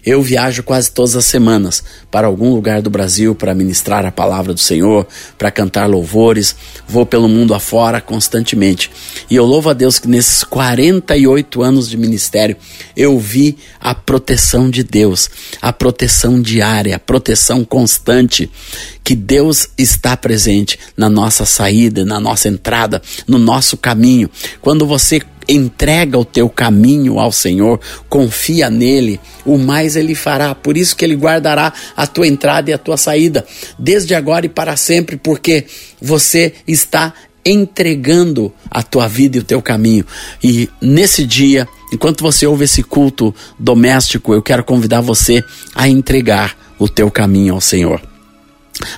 Eu 0.04 0.20
viajo 0.20 0.64
quase 0.64 0.90
todas 0.90 1.14
as 1.14 1.24
semanas 1.24 1.80
para 2.10 2.26
algum 2.26 2.52
lugar 2.52 2.82
do 2.82 2.90
Brasil 2.90 3.36
para 3.36 3.54
ministrar 3.54 4.04
a 4.04 4.10
palavra 4.10 4.52
do 4.52 4.58
Senhor, 4.58 5.06
para 5.38 5.52
cantar 5.52 5.88
louvores. 5.88 6.56
Vou 6.88 7.06
pelo 7.06 7.28
mundo 7.28 7.54
afora 7.54 8.00
constantemente. 8.00 8.90
E 9.30 9.36
eu 9.36 9.44
louvo 9.44 9.70
a 9.70 9.72
Deus 9.72 10.00
que 10.00 10.08
nesses 10.08 10.42
48 10.42 11.62
anos 11.62 11.88
de 11.88 11.96
ministério 11.96 12.56
eu 12.96 13.16
vi 13.16 13.56
a 13.78 13.94
proteção 13.94 14.68
de 14.68 14.82
Deus, 14.82 15.30
a 15.62 15.72
proteção 15.72 16.42
diária, 16.42 16.96
a 16.96 16.98
proteção 16.98 17.64
constante. 17.64 18.50
Que 19.04 19.14
Deus 19.14 19.68
está 19.78 20.16
presente 20.16 20.78
na 20.96 21.08
nossa 21.08 21.46
saída, 21.46 22.04
na 22.04 22.18
nossa 22.18 22.48
entrada, 22.48 23.00
no 23.26 23.38
nosso 23.38 23.76
caminho. 23.76 24.28
Quando 24.60 24.84
você 24.84 25.20
entrega 25.50 26.18
o 26.18 26.24
teu 26.24 26.48
caminho 26.48 27.18
ao 27.18 27.32
Senhor, 27.32 27.80
confia 28.08 28.70
nele, 28.70 29.20
o 29.44 29.58
mais 29.58 29.96
ele 29.96 30.14
fará. 30.14 30.54
Por 30.54 30.76
isso 30.76 30.94
que 30.94 31.04
ele 31.04 31.16
guardará 31.16 31.72
a 31.96 32.06
tua 32.06 32.26
entrada 32.26 32.70
e 32.70 32.72
a 32.72 32.78
tua 32.78 32.96
saída, 32.96 33.44
desde 33.78 34.14
agora 34.14 34.46
e 34.46 34.48
para 34.48 34.76
sempre, 34.76 35.16
porque 35.16 35.66
você 36.00 36.54
está 36.66 37.12
entregando 37.44 38.52
a 38.70 38.82
tua 38.82 39.08
vida 39.08 39.36
e 39.38 39.40
o 39.40 39.44
teu 39.44 39.62
caminho. 39.62 40.04
E 40.42 40.68
nesse 40.80 41.24
dia, 41.24 41.66
enquanto 41.92 42.22
você 42.22 42.46
ouve 42.46 42.64
esse 42.64 42.82
culto 42.82 43.34
doméstico, 43.58 44.34
eu 44.34 44.42
quero 44.42 44.62
convidar 44.62 45.00
você 45.00 45.42
a 45.74 45.88
entregar 45.88 46.56
o 46.78 46.88
teu 46.88 47.10
caminho 47.10 47.54
ao 47.54 47.60
Senhor 47.60 48.00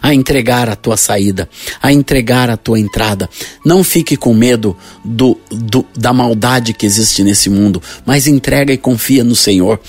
a 0.00 0.14
entregar 0.14 0.68
a 0.68 0.76
tua 0.76 0.96
saída, 0.96 1.48
a 1.80 1.92
entregar 1.92 2.50
a 2.50 2.56
tua 2.56 2.78
entrada. 2.78 3.28
Não 3.64 3.82
fique 3.82 4.16
com 4.16 4.34
medo 4.34 4.76
do, 5.04 5.38
do, 5.50 5.84
da 5.96 6.12
maldade 6.12 6.72
que 6.72 6.86
existe 6.86 7.22
nesse 7.22 7.48
mundo, 7.48 7.82
mas 8.04 8.26
entrega 8.26 8.72
e 8.72 8.78
confia 8.78 9.24
no 9.24 9.36
Senhor. 9.36 9.80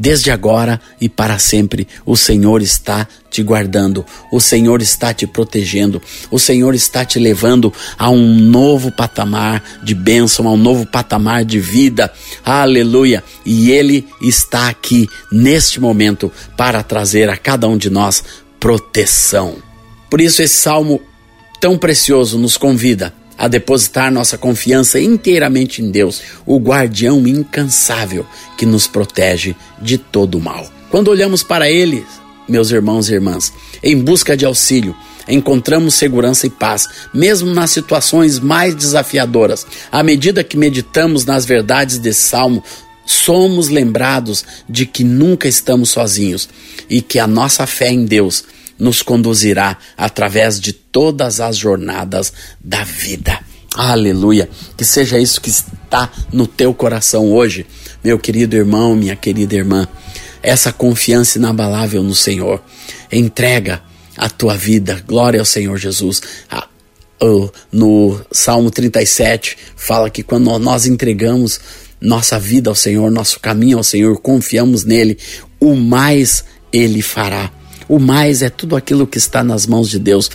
Desde 0.00 0.30
agora 0.30 0.80
e 1.00 1.08
para 1.08 1.40
sempre, 1.40 1.88
o 2.06 2.16
Senhor 2.16 2.62
está 2.62 3.06
te 3.28 3.42
guardando, 3.42 4.06
o 4.30 4.40
Senhor 4.40 4.80
está 4.80 5.12
te 5.12 5.26
protegendo, 5.26 6.00
o 6.30 6.38
Senhor 6.38 6.72
está 6.72 7.04
te 7.04 7.18
levando 7.18 7.72
a 7.98 8.08
um 8.08 8.36
novo 8.36 8.92
patamar 8.92 9.60
de 9.82 9.96
bênção, 9.96 10.46
a 10.46 10.52
um 10.52 10.56
novo 10.56 10.86
patamar 10.86 11.44
de 11.44 11.58
vida. 11.58 12.12
Aleluia! 12.44 13.24
E 13.44 13.72
Ele 13.72 14.06
está 14.22 14.68
aqui 14.68 15.08
neste 15.32 15.80
momento 15.80 16.30
para 16.56 16.80
trazer 16.84 17.28
a 17.28 17.36
cada 17.36 17.66
um 17.66 17.76
de 17.76 17.90
nós 17.90 18.22
proteção. 18.60 19.56
Por 20.10 20.20
isso, 20.20 20.42
esse 20.42 20.54
salmo 20.54 21.00
tão 21.60 21.76
precioso 21.76 22.38
nos 22.38 22.56
convida 22.56 23.12
a 23.36 23.46
depositar 23.46 24.10
nossa 24.10 24.36
confiança 24.36 25.00
inteiramente 25.00 25.80
em 25.80 25.90
Deus, 25.90 26.20
o 26.44 26.58
guardião 26.58 27.24
incansável 27.26 28.26
que 28.56 28.66
nos 28.66 28.88
protege 28.88 29.54
de 29.80 29.96
todo 29.96 30.36
o 30.36 30.40
mal. 30.40 30.68
Quando 30.90 31.08
olhamos 31.08 31.44
para 31.44 31.70
Ele, 31.70 32.04
meus 32.48 32.70
irmãos 32.70 33.08
e 33.08 33.14
irmãs, 33.14 33.52
em 33.80 33.96
busca 33.96 34.36
de 34.36 34.44
auxílio, 34.44 34.96
encontramos 35.28 35.94
segurança 35.94 36.46
e 36.46 36.50
paz, 36.50 36.88
mesmo 37.14 37.52
nas 37.54 37.70
situações 37.70 38.40
mais 38.40 38.74
desafiadoras. 38.74 39.66
À 39.92 40.02
medida 40.02 40.42
que 40.42 40.56
meditamos 40.56 41.24
nas 41.24 41.44
verdades 41.44 41.98
desse 41.98 42.22
salmo, 42.22 42.64
somos 43.08 43.70
lembrados 43.70 44.44
de 44.68 44.84
que 44.84 45.02
nunca 45.02 45.48
estamos 45.48 45.88
sozinhos 45.88 46.46
e 46.90 47.00
que 47.00 47.18
a 47.18 47.26
nossa 47.26 47.66
fé 47.66 47.90
em 47.90 48.04
Deus 48.04 48.44
nos 48.78 49.00
conduzirá 49.00 49.78
através 49.96 50.60
de 50.60 50.74
todas 50.74 51.40
as 51.40 51.56
jornadas 51.56 52.32
da 52.60 52.84
vida. 52.84 53.40
Aleluia! 53.74 54.48
Que 54.76 54.84
seja 54.84 55.18
isso 55.18 55.40
que 55.40 55.48
está 55.48 56.12
no 56.30 56.46
teu 56.46 56.74
coração 56.74 57.32
hoje, 57.32 57.64
meu 58.04 58.18
querido 58.18 58.54
irmão, 58.54 58.94
minha 58.94 59.16
querida 59.16 59.54
irmã. 59.54 59.88
Essa 60.42 60.70
confiança 60.70 61.38
inabalável 61.38 62.02
no 62.02 62.14
Senhor. 62.14 62.62
Entrega 63.10 63.82
a 64.18 64.28
tua 64.28 64.54
vida. 64.54 65.02
Glória 65.06 65.40
ao 65.40 65.46
Senhor 65.46 65.78
Jesus. 65.78 66.20
no 67.72 68.20
Salmo 68.30 68.70
37 68.70 69.56
fala 69.74 70.10
que 70.10 70.22
quando 70.22 70.56
nós 70.58 70.86
entregamos 70.86 71.58
nossa 72.00 72.38
vida 72.38 72.70
ao 72.70 72.74
Senhor, 72.74 73.10
nosso 73.10 73.40
caminho 73.40 73.78
ao 73.78 73.84
Senhor, 73.84 74.20
confiamos 74.20 74.84
nele, 74.84 75.18
o 75.60 75.74
mais 75.74 76.44
ele 76.72 77.02
fará. 77.02 77.50
O 77.88 77.98
mais 77.98 78.42
é 78.42 78.50
tudo 78.50 78.76
aquilo 78.76 79.06
que 79.06 79.18
está 79.18 79.42
nas 79.42 79.66
mãos 79.66 79.88
de 79.88 79.98
Deus. 79.98 80.30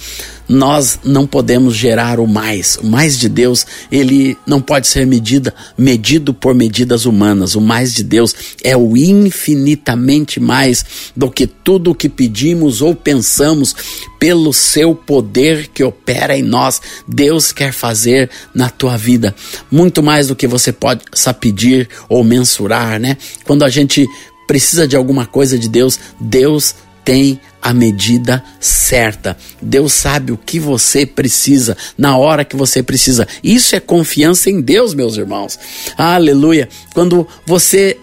Nós 0.49 0.99
não 1.03 1.25
podemos 1.27 1.75
gerar 1.75 2.19
o 2.19 2.27
mais. 2.27 2.77
O 2.77 2.85
mais 2.85 3.17
de 3.17 3.29
Deus, 3.29 3.65
ele 3.91 4.35
não 4.45 4.59
pode 4.59 4.87
ser 4.87 5.05
medida, 5.05 5.53
medido 5.77 6.33
por 6.33 6.53
medidas 6.53 7.05
humanas. 7.05 7.55
O 7.55 7.61
mais 7.61 7.93
de 7.93 8.03
Deus 8.03 8.35
é 8.63 8.75
o 8.75 8.97
infinitamente 8.97 10.39
mais 10.39 10.83
do 11.15 11.29
que 11.29 11.45
tudo 11.47 11.91
o 11.91 11.95
que 11.95 12.09
pedimos 12.09 12.81
ou 12.81 12.95
pensamos 12.95 13.75
pelo 14.19 14.51
seu 14.51 14.95
poder 14.95 15.67
que 15.67 15.83
opera 15.83 16.35
em 16.35 16.43
nós. 16.43 16.81
Deus 17.07 17.51
quer 17.51 17.71
fazer 17.71 18.29
na 18.53 18.69
tua 18.69 18.97
vida 18.97 19.35
muito 19.71 20.01
mais 20.01 20.27
do 20.27 20.35
que 20.35 20.47
você 20.47 20.73
possa 20.73 21.33
pedir 21.33 21.87
ou 22.09 22.23
mensurar, 22.23 22.99
né? 22.99 23.17
Quando 23.43 23.63
a 23.63 23.69
gente 23.69 24.07
precisa 24.47 24.87
de 24.87 24.95
alguma 24.95 25.25
coisa 25.25 25.57
de 25.57 25.69
Deus, 25.69 25.99
Deus 26.19 26.75
tem 27.03 27.39
a 27.61 27.73
medida 27.73 28.43
certa. 28.59 29.37
Deus 29.61 29.93
sabe 29.93 30.31
o 30.31 30.37
que 30.37 30.59
você 30.59 31.05
precisa 31.05 31.77
na 31.97 32.17
hora 32.17 32.43
que 32.43 32.55
você 32.55 32.83
precisa. 32.83 33.27
Isso 33.43 33.75
é 33.75 33.79
confiança 33.79 34.49
em 34.49 34.61
Deus, 34.61 34.93
meus 34.93 35.17
irmãos. 35.17 35.57
Aleluia. 35.97 36.67
Quando 36.93 37.27
você 37.45 37.97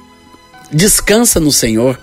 descansa 0.73 1.39
no 1.41 1.53
Senhor, 1.53 1.99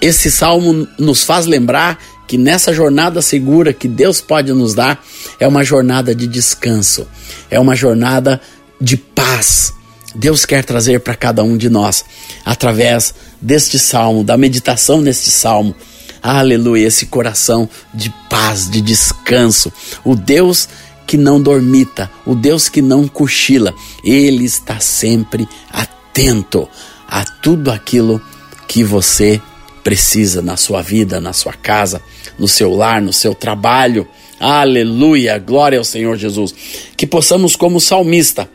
esse 0.00 0.30
salmo 0.30 0.86
nos 0.98 1.24
faz 1.24 1.46
lembrar 1.46 1.98
que 2.26 2.36
nessa 2.36 2.72
jornada 2.72 3.20
segura 3.22 3.72
que 3.72 3.86
Deus 3.86 4.20
pode 4.20 4.52
nos 4.52 4.74
dar 4.74 5.02
é 5.38 5.46
uma 5.46 5.64
jornada 5.64 6.14
de 6.14 6.26
descanso, 6.26 7.06
é 7.50 7.58
uma 7.60 7.76
jornada 7.76 8.40
de 8.80 8.96
paz. 8.96 9.72
Deus 10.14 10.44
quer 10.44 10.64
trazer 10.64 11.00
para 11.00 11.14
cada 11.14 11.42
um 11.42 11.56
de 11.56 11.68
nós 11.68 12.04
através 12.44 13.14
deste 13.40 13.78
salmo, 13.78 14.22
da 14.22 14.36
meditação 14.36 15.00
neste 15.00 15.30
salmo. 15.30 15.74
Aleluia, 16.22 16.86
esse 16.86 17.06
coração 17.06 17.68
de 17.92 18.12
paz, 18.28 18.70
de 18.70 18.80
descanso. 18.80 19.72
O 20.04 20.14
Deus 20.14 20.68
que 21.06 21.16
não 21.16 21.40
dormita, 21.40 22.10
o 22.24 22.34
Deus 22.34 22.68
que 22.68 22.80
não 22.80 23.08
cochila, 23.08 23.74
ele 24.04 24.44
está 24.44 24.78
sempre 24.78 25.48
atento 25.70 26.68
a 27.08 27.24
tudo 27.24 27.70
aquilo 27.70 28.22
que 28.68 28.84
você 28.84 29.40
precisa 29.82 30.40
na 30.40 30.56
sua 30.56 30.80
vida, 30.80 31.20
na 31.20 31.32
sua 31.32 31.52
casa, 31.52 32.00
no 32.38 32.46
seu 32.46 32.72
lar, 32.72 33.02
no 33.02 33.12
seu 33.12 33.34
trabalho. 33.34 34.06
Aleluia, 34.38 35.38
glória 35.38 35.78
ao 35.78 35.84
Senhor 35.84 36.16
Jesus. 36.16 36.54
Que 36.96 37.06
possamos, 37.06 37.56
como 37.56 37.80
salmista, 37.80 38.48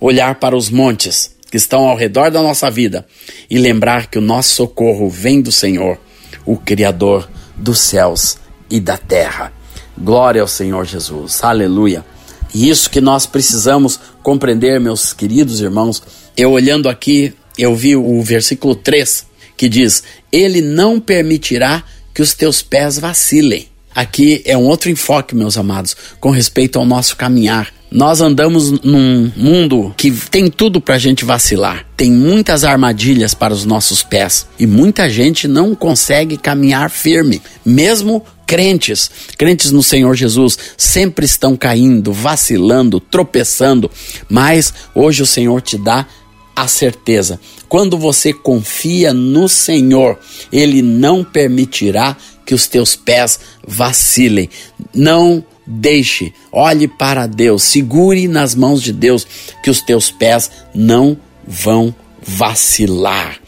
olhar 0.00 0.36
para 0.36 0.56
os 0.56 0.70
montes 0.70 1.34
que 1.50 1.56
estão 1.56 1.88
ao 1.88 1.96
redor 1.96 2.30
da 2.30 2.42
nossa 2.42 2.70
vida 2.70 3.06
e 3.48 3.58
lembrar 3.58 4.08
que 4.08 4.18
o 4.18 4.22
nosso 4.22 4.54
socorro 4.54 5.08
vem 5.08 5.40
do 5.40 5.52
Senhor, 5.52 5.98
o 6.44 6.56
Criador 6.56 7.28
dos 7.56 7.78
céus 7.78 8.38
e 8.70 8.80
da 8.80 8.96
terra. 8.96 9.52
Glória 9.96 10.42
ao 10.42 10.48
Senhor 10.48 10.84
Jesus, 10.84 11.42
aleluia. 11.44 12.04
E 12.52 12.68
isso 12.68 12.90
que 12.90 13.00
nós 13.00 13.26
precisamos 13.26 13.98
compreender, 14.22 14.80
meus 14.80 15.12
queridos 15.12 15.60
irmãos. 15.60 16.02
Eu 16.36 16.52
olhando 16.52 16.88
aqui, 16.88 17.32
eu 17.56 17.74
vi 17.74 17.94
o 17.96 18.22
versículo 18.22 18.74
3 18.74 19.26
que 19.56 19.68
diz: 19.68 20.02
Ele 20.32 20.60
não 20.60 21.00
permitirá 21.00 21.82
que 22.12 22.22
os 22.22 22.34
teus 22.34 22.62
pés 22.62 22.98
vacilem. 22.98 23.68
Aqui 23.94 24.42
é 24.44 24.56
um 24.56 24.64
outro 24.64 24.90
enfoque, 24.90 25.34
meus 25.34 25.56
amados, 25.56 25.96
com 26.18 26.30
respeito 26.30 26.78
ao 26.78 26.84
nosso 26.84 27.16
caminhar. 27.16 27.72
Nós 27.90 28.20
andamos 28.20 28.72
num 28.82 29.30
mundo 29.36 29.94
que 29.96 30.10
tem 30.10 30.50
tudo 30.50 30.80
para 30.80 30.96
a 30.96 30.98
gente 30.98 31.24
vacilar. 31.24 31.86
Tem 31.96 32.10
muitas 32.10 32.64
armadilhas 32.64 33.34
para 33.34 33.54
os 33.54 33.64
nossos 33.64 34.02
pés 34.02 34.48
e 34.58 34.66
muita 34.66 35.08
gente 35.08 35.46
não 35.46 35.76
consegue 35.76 36.36
caminhar 36.36 36.90
firme, 36.90 37.40
mesmo 37.64 38.24
crentes, 38.46 39.10
crentes 39.38 39.70
no 39.70 39.82
Senhor 39.82 40.14
Jesus, 40.14 40.58
sempre 40.76 41.24
estão 41.24 41.56
caindo, 41.56 42.12
vacilando, 42.12 42.98
tropeçando, 42.98 43.90
mas 44.28 44.74
hoje 44.94 45.22
o 45.22 45.26
Senhor 45.26 45.60
te 45.62 45.78
dá 45.78 46.06
a 46.54 46.68
certeza. 46.68 47.40
Quando 47.68 47.98
você 47.98 48.32
confia 48.32 49.12
no 49.12 49.48
Senhor, 49.48 50.18
Ele 50.52 50.82
não 50.82 51.24
permitirá 51.24 52.16
que 52.44 52.54
os 52.54 52.66
teus 52.66 52.94
pés 52.94 53.40
vacilem. 53.66 54.48
Não 54.94 55.44
deixe, 55.66 56.32
olhe 56.52 56.86
para 56.86 57.26
Deus, 57.26 57.62
segure 57.62 58.28
nas 58.28 58.54
mãos 58.54 58.82
de 58.82 58.92
Deus, 58.92 59.26
que 59.62 59.70
os 59.70 59.80
teus 59.80 60.10
pés 60.10 60.50
não 60.74 61.16
vão 61.46 61.94
vacilar. 62.22 63.38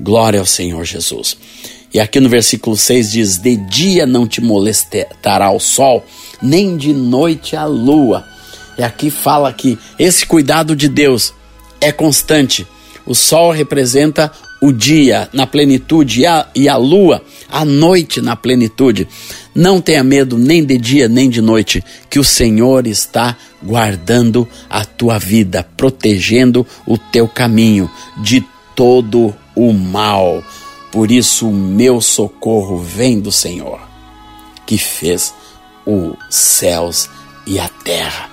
Glória 0.00 0.40
ao 0.40 0.46
Senhor 0.46 0.84
Jesus. 0.84 1.36
E 1.92 1.98
aqui 1.98 2.20
no 2.20 2.28
versículo 2.28 2.76
6 2.76 3.12
diz: 3.12 3.38
De 3.38 3.56
dia 3.56 4.06
não 4.06 4.26
te 4.26 4.40
molestará 4.40 5.50
o 5.50 5.58
sol, 5.58 6.04
nem 6.40 6.76
de 6.76 6.92
noite 6.92 7.56
a 7.56 7.64
lua. 7.64 8.24
E 8.76 8.82
aqui 8.82 9.10
fala 9.10 9.52
que 9.52 9.76
esse 9.98 10.24
cuidado 10.24 10.76
de 10.76 10.88
Deus 10.88 11.34
é 11.80 11.92
constante. 11.92 12.66
O 13.06 13.14
sol 13.14 13.50
representa 13.50 14.30
o 14.60 14.72
dia 14.72 15.28
na 15.32 15.46
plenitude 15.46 16.20
e 16.20 16.26
a, 16.26 16.46
e 16.54 16.68
a 16.68 16.76
lua 16.76 17.22
a 17.50 17.64
noite 17.64 18.20
na 18.20 18.36
plenitude. 18.36 19.08
Não 19.54 19.80
tenha 19.80 20.04
medo 20.04 20.36
nem 20.36 20.64
de 20.64 20.76
dia 20.76 21.08
nem 21.08 21.28
de 21.30 21.40
noite, 21.40 21.82
que 22.10 22.18
o 22.18 22.24
Senhor 22.24 22.86
está 22.86 23.36
guardando 23.62 24.46
a 24.68 24.84
tua 24.84 25.18
vida, 25.18 25.66
protegendo 25.76 26.66
o 26.86 26.98
teu 26.98 27.26
caminho 27.26 27.90
de 28.18 28.44
todo 28.76 29.34
o 29.56 29.72
mal. 29.72 30.42
Por 30.92 31.10
isso, 31.10 31.48
o 31.48 31.52
meu 31.52 32.00
socorro 32.00 32.78
vem 32.78 33.18
do 33.18 33.32
Senhor, 33.32 33.80
que 34.66 34.78
fez 34.78 35.34
os 35.84 36.14
céus 36.30 37.08
e 37.46 37.58
a 37.58 37.68
terra. 37.68 38.30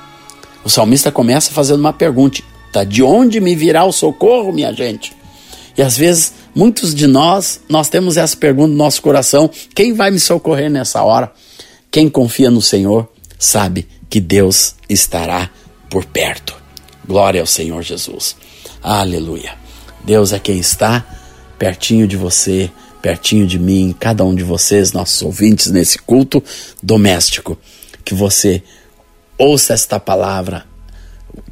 O 0.64 0.70
salmista 0.70 1.12
começa 1.12 1.52
fazendo 1.52 1.80
uma 1.80 1.94
pergunta: 1.94 2.42
de 2.84 3.04
onde 3.04 3.40
me 3.40 3.56
virá 3.56 3.86
o 3.86 3.92
socorro, 3.92 4.52
minha 4.52 4.74
gente? 4.74 5.14
E 5.78 5.82
às 5.82 5.98
vezes, 5.98 6.34
muitos 6.54 6.96
de 6.96 7.06
nós, 7.08 7.60
nós 7.70 7.90
temos 7.90 8.18
essa 8.18 8.36
pergunta 8.36 8.70
no 8.70 8.78
nosso 8.78 9.02
coração: 9.02 9.50
quem 9.74 9.94
vai 9.94 10.12
me 10.12 10.20
socorrer 10.20 10.70
nessa 10.70 11.04
hora? 11.04 11.32
Quem 11.92 12.10
confia 12.10 12.50
no 12.50 12.62
Senhor 12.62 13.08
sabe 13.38 13.88
que 14.10 14.20
Deus 14.20 14.76
estará 14.90 15.50
por 15.90 16.06
perto. 16.06 16.56
Glória 17.08 17.42
ao 17.42 17.48
Senhor 17.48 17.82
Jesus. 17.82 18.36
Aleluia. 18.82 19.54
Deus 20.04 20.34
é 20.34 20.40
quem 20.40 20.60
está 20.60 21.06
pertinho 21.58 22.08
de 22.08 22.18
você, 22.18 22.70
pertinho 23.02 23.48
de 23.48 23.58
mim, 23.58 23.96
cada 24.00 24.24
um 24.24 24.36
de 24.36 24.44
vocês, 24.44 24.92
nossos 24.92 25.22
ouvintes 25.22 25.72
nesse 25.72 25.98
culto 25.98 26.44
doméstico. 26.82 27.58
Que 28.04 28.14
você 28.14 28.62
ouça 29.38 29.74
esta 29.74 30.00
palavra, 30.00 30.66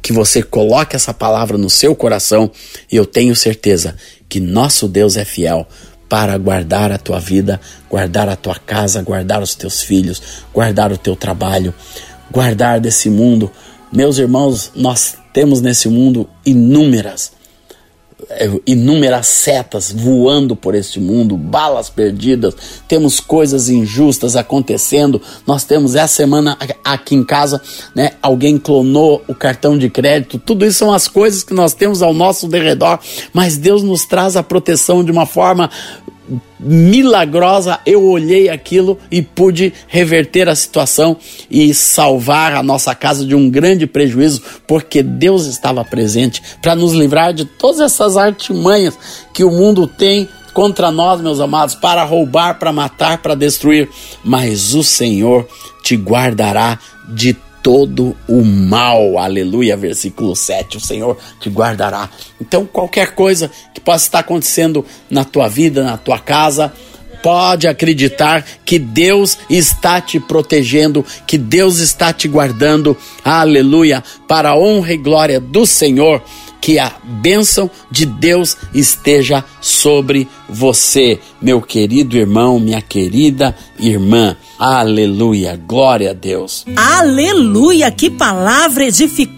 que 0.02 0.12
você 0.12 0.42
coloque 0.42 0.96
essa 0.96 1.14
palavra 1.14 1.56
no 1.58 1.70
seu 1.70 1.94
coração 1.94 2.50
e 2.90 2.96
eu 2.96 3.06
tenho 3.06 3.34
certeza 3.34 3.96
que 4.28 4.40
nosso 4.40 4.88
Deus 4.88 5.16
é 5.16 5.24
fiel 5.24 5.66
para 6.08 6.36
guardar 6.38 6.92
a 6.92 6.98
tua 6.98 7.18
vida, 7.18 7.60
guardar 7.88 8.28
a 8.28 8.36
tua 8.36 8.56
casa, 8.56 9.02
guardar 9.02 9.42
os 9.42 9.54
teus 9.54 9.82
filhos, 9.82 10.22
guardar 10.52 10.92
o 10.92 10.98
teu 10.98 11.16
trabalho, 11.16 11.74
guardar 12.30 12.80
desse 12.80 13.08
mundo. 13.08 13.50
Meus 13.92 14.18
irmãos, 14.18 14.70
nós 14.74 15.16
temos 15.32 15.60
nesse 15.60 15.88
mundo 15.88 16.28
inúmeras 16.44 17.32
inúmeras 18.66 19.26
setas 19.26 19.92
voando 19.92 20.56
por 20.56 20.74
este 20.74 21.00
mundo, 21.00 21.36
balas 21.36 21.90
perdidas, 21.90 22.54
temos 22.88 23.20
coisas 23.20 23.68
injustas 23.68 24.36
acontecendo. 24.36 25.20
Nós 25.46 25.64
temos 25.64 25.94
essa 25.94 26.14
semana 26.14 26.56
aqui 26.84 27.14
em 27.14 27.24
casa, 27.24 27.60
né, 27.94 28.12
alguém 28.22 28.58
clonou 28.58 29.22
o 29.28 29.34
cartão 29.34 29.76
de 29.76 29.88
crédito. 29.90 30.38
Tudo 30.38 30.64
isso 30.64 30.78
são 30.78 30.92
as 30.92 31.08
coisas 31.08 31.42
que 31.42 31.54
nós 31.54 31.74
temos 31.74 32.02
ao 32.02 32.14
nosso 32.14 32.48
derredor, 32.48 32.98
mas 33.32 33.56
Deus 33.56 33.82
nos 33.82 34.04
traz 34.04 34.36
a 34.36 34.42
proteção 34.42 35.04
de 35.04 35.10
uma 35.10 35.26
forma 35.26 35.70
milagrosa, 36.58 37.78
eu 37.84 38.04
olhei 38.04 38.48
aquilo 38.48 38.98
e 39.10 39.20
pude 39.20 39.72
reverter 39.86 40.48
a 40.48 40.54
situação 40.54 41.16
e 41.50 41.74
salvar 41.74 42.54
a 42.54 42.62
nossa 42.62 42.94
casa 42.94 43.24
de 43.24 43.34
um 43.34 43.50
grande 43.50 43.86
prejuízo, 43.86 44.42
porque 44.66 45.02
Deus 45.02 45.46
estava 45.46 45.84
presente 45.84 46.42
para 46.62 46.74
nos 46.74 46.92
livrar 46.92 47.32
de 47.32 47.44
todas 47.44 47.80
essas 47.80 48.16
artimanhas 48.16 48.98
que 49.32 49.44
o 49.44 49.50
mundo 49.50 49.86
tem 49.86 50.28
contra 50.54 50.90
nós, 50.90 51.20
meus 51.20 51.40
amados, 51.40 51.74
para 51.74 52.04
roubar, 52.04 52.58
para 52.58 52.72
matar, 52.72 53.18
para 53.18 53.34
destruir. 53.34 53.88
Mas 54.24 54.74
o 54.74 54.84
Senhor 54.84 55.46
te 55.82 55.96
guardará 55.96 56.78
de 57.08 57.36
todo 57.64 58.14
o 58.28 58.44
mal. 58.44 59.18
Aleluia, 59.18 59.74
versículo 59.74 60.36
7. 60.36 60.76
O 60.76 60.80
Senhor 60.80 61.16
te 61.40 61.48
guardará. 61.48 62.10
Então, 62.38 62.66
qualquer 62.66 63.14
coisa 63.14 63.50
que 63.72 63.80
possa 63.80 64.04
estar 64.04 64.18
acontecendo 64.18 64.84
na 65.08 65.24
tua 65.24 65.48
vida, 65.48 65.82
na 65.82 65.96
tua 65.96 66.18
casa, 66.18 66.70
pode 67.22 67.66
acreditar 67.66 68.44
que 68.66 68.78
Deus 68.78 69.38
está 69.48 69.98
te 69.98 70.20
protegendo, 70.20 71.02
que 71.26 71.38
Deus 71.38 71.78
está 71.78 72.12
te 72.12 72.28
guardando. 72.28 72.94
Aleluia, 73.24 74.04
para 74.28 74.50
a 74.50 74.56
honra 74.58 74.92
e 74.92 74.98
glória 74.98 75.40
do 75.40 75.64
Senhor 75.64 76.22
que 76.64 76.78
a 76.78 76.90
bênção 77.04 77.70
de 77.90 78.06
Deus 78.06 78.56
esteja 78.72 79.44
sobre 79.60 80.26
você, 80.48 81.20
meu 81.38 81.60
querido 81.60 82.16
irmão, 82.16 82.58
minha 82.58 82.80
querida 82.80 83.54
irmã. 83.78 84.34
Aleluia, 84.58 85.60
glória 85.62 86.12
a 86.12 86.14
Deus. 86.14 86.64
Aleluia, 86.74 87.90
que 87.90 88.08
palavra 88.08 88.86
edificante 88.86 89.33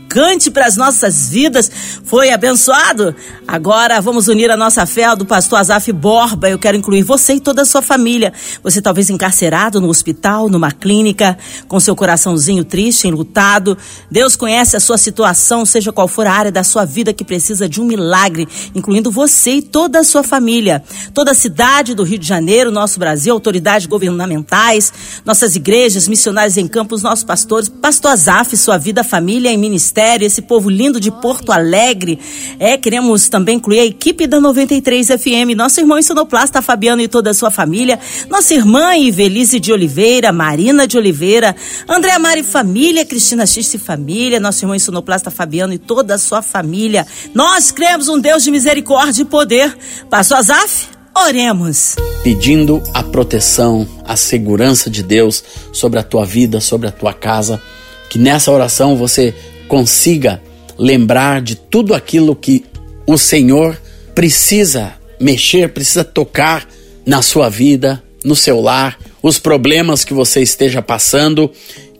para 0.53 0.67
as 0.67 0.77
nossas 0.77 1.29
vidas. 1.29 1.71
Foi 2.05 2.31
abençoado? 2.31 3.15
Agora 3.47 4.01
vamos 4.01 4.29
unir 4.29 4.51
a 4.51 4.57
nossa 4.57 4.87
fé 4.87 5.05
ao 5.05 5.17
do 5.17 5.27
pastor 5.27 5.59
Azaf 5.59 5.93
Borba. 5.93 6.49
Eu 6.49 6.59
quero 6.59 6.77
incluir 6.77 7.03
você 7.03 7.35
e 7.35 7.41
toda 7.41 7.63
a 7.63 7.65
sua 7.65 7.83
família. 7.83 8.33
Você 8.63 8.81
talvez 8.81 9.11
encarcerado 9.11 9.81
no 9.81 9.89
hospital, 9.89 10.49
numa 10.49 10.73
clínica, 10.73 11.37
com 11.69 11.79
seu 11.79 11.95
coraçãozinho 11.95 12.65
triste, 12.65 13.07
enlutado. 13.07 13.77
Deus 14.11 14.37
conhece 14.37 14.77
a 14.77 14.81
sua 14.81 14.97
situação, 14.97 15.67
seja 15.67 15.93
qual 15.93 16.09
for 16.09 16.27
a 16.27 16.33
área 16.33 16.53
da 16.53 16.65
sua 16.65 16.85
vida 16.85 17.13
que 17.13 17.25
precisa 17.25 17.69
de 17.69 17.81
um 17.81 17.85
milagre, 17.85 18.49
incluindo 18.75 19.11
você 19.11 19.57
e 19.57 19.63
toda 19.63 20.01
a 20.01 20.05
sua 20.05 20.23
família. 20.23 20.83
Toda 21.13 21.33
a 21.33 21.35
cidade 21.35 21.95
do 21.95 22.05
Rio 22.05 22.19
de 22.19 22.27
Janeiro, 22.27 22.71
nosso 22.71 22.99
Brasil, 22.99 23.35
autoridades 23.35 23.87
governamentais, 23.87 24.93
nossas 25.25 25.57
igrejas, 25.57 26.09
missionários 26.09 26.57
em 26.57 26.67
campos, 26.67 27.03
nossos 27.03 27.25
pastores, 27.25 27.69
pastor 27.69 28.13
Azaf, 28.13 28.57
sua 28.57 28.79
vida, 28.79 29.05
família 29.05 29.53
e 29.53 29.57
ministério, 29.57 29.96
esse 30.23 30.43
povo 30.43 30.69
lindo 30.69 31.01
de 31.01 31.11
Porto 31.11 31.53
Alegre. 31.53 32.19
É, 32.59 32.77
queremos 32.77 33.29
também 33.29 33.57
incluir 33.57 33.81
a 33.81 33.85
equipe 33.85 34.27
da 34.27 34.41
93 34.41 35.09
FM, 35.09 35.57
nosso 35.57 35.81
irmão 35.81 36.01
Sonoplasta 36.03 36.61
Fabiano 36.61 37.03
e 37.03 37.09
toda 37.09 37.31
a 37.31 37.35
sua 37.35 37.51
família, 37.51 37.99
nossa 38.29 38.55
irmã 38.55 38.97
Ivelise 38.97 39.59
de 39.59 39.73
Oliveira, 39.73 40.33
Marina 40.33 40.87
de 40.87 40.97
Oliveira, 40.97 41.55
André 41.89 42.19
Mari 42.19 42.43
Família, 42.43 43.05
Cristina 43.05 43.47
X 43.47 43.75
e 43.75 43.79
Família, 43.79 44.41
nosso 44.41 44.65
irmão 44.65 44.79
Sonoplasta 44.79 45.31
Fabiano 45.31 45.73
e 45.73 45.79
toda 45.79 46.15
a 46.15 46.19
sua 46.19 46.43
família. 46.43 47.07
Nós 47.35 47.71
cremos 47.71 48.09
um 48.09 48.19
Deus 48.19 48.43
de 48.43 48.51
misericórdia 48.51 49.23
e 49.23 49.25
poder. 49.25 49.77
Pastor 50.11 50.39
Azaf, 50.39 50.97
Oremos. 51.17 51.97
Pedindo 52.23 52.83
a 52.93 53.03
proteção, 53.03 53.89
a 54.05 54.17
segurança 54.17 54.91
de 54.91 55.03
Deus 55.03 55.43
sobre 55.73 55.99
a 55.99 56.03
tua 56.03 56.27
vida, 56.27 56.61
sobre 56.61 56.89
a 56.89 56.93
tua 56.93 57.15
casa. 57.15 57.61
Que 58.11 58.19
nessa 58.19 58.53
oração 58.53 58.97
você 58.97 59.35
consiga 59.69 60.43
lembrar 60.79 61.41
de 61.41 61.55
tudo 61.57 61.95
aquilo 61.95 62.35
que 62.35 62.65
o 63.07 63.17
Senhor 63.17 63.81
precisa 64.15 64.95
mexer, 65.21 65.71
precisa 65.71 66.05
tocar 66.05 66.67
na 67.05 67.23
sua 67.23 67.49
vida, 67.49 68.03
no 68.25 68.35
seu 68.35 68.61
lar, 68.61 68.99
os 69.23 69.39
problemas 69.39 70.05
que 70.05 70.13
você 70.13 70.41
esteja 70.41 70.83
passando, 70.83 71.51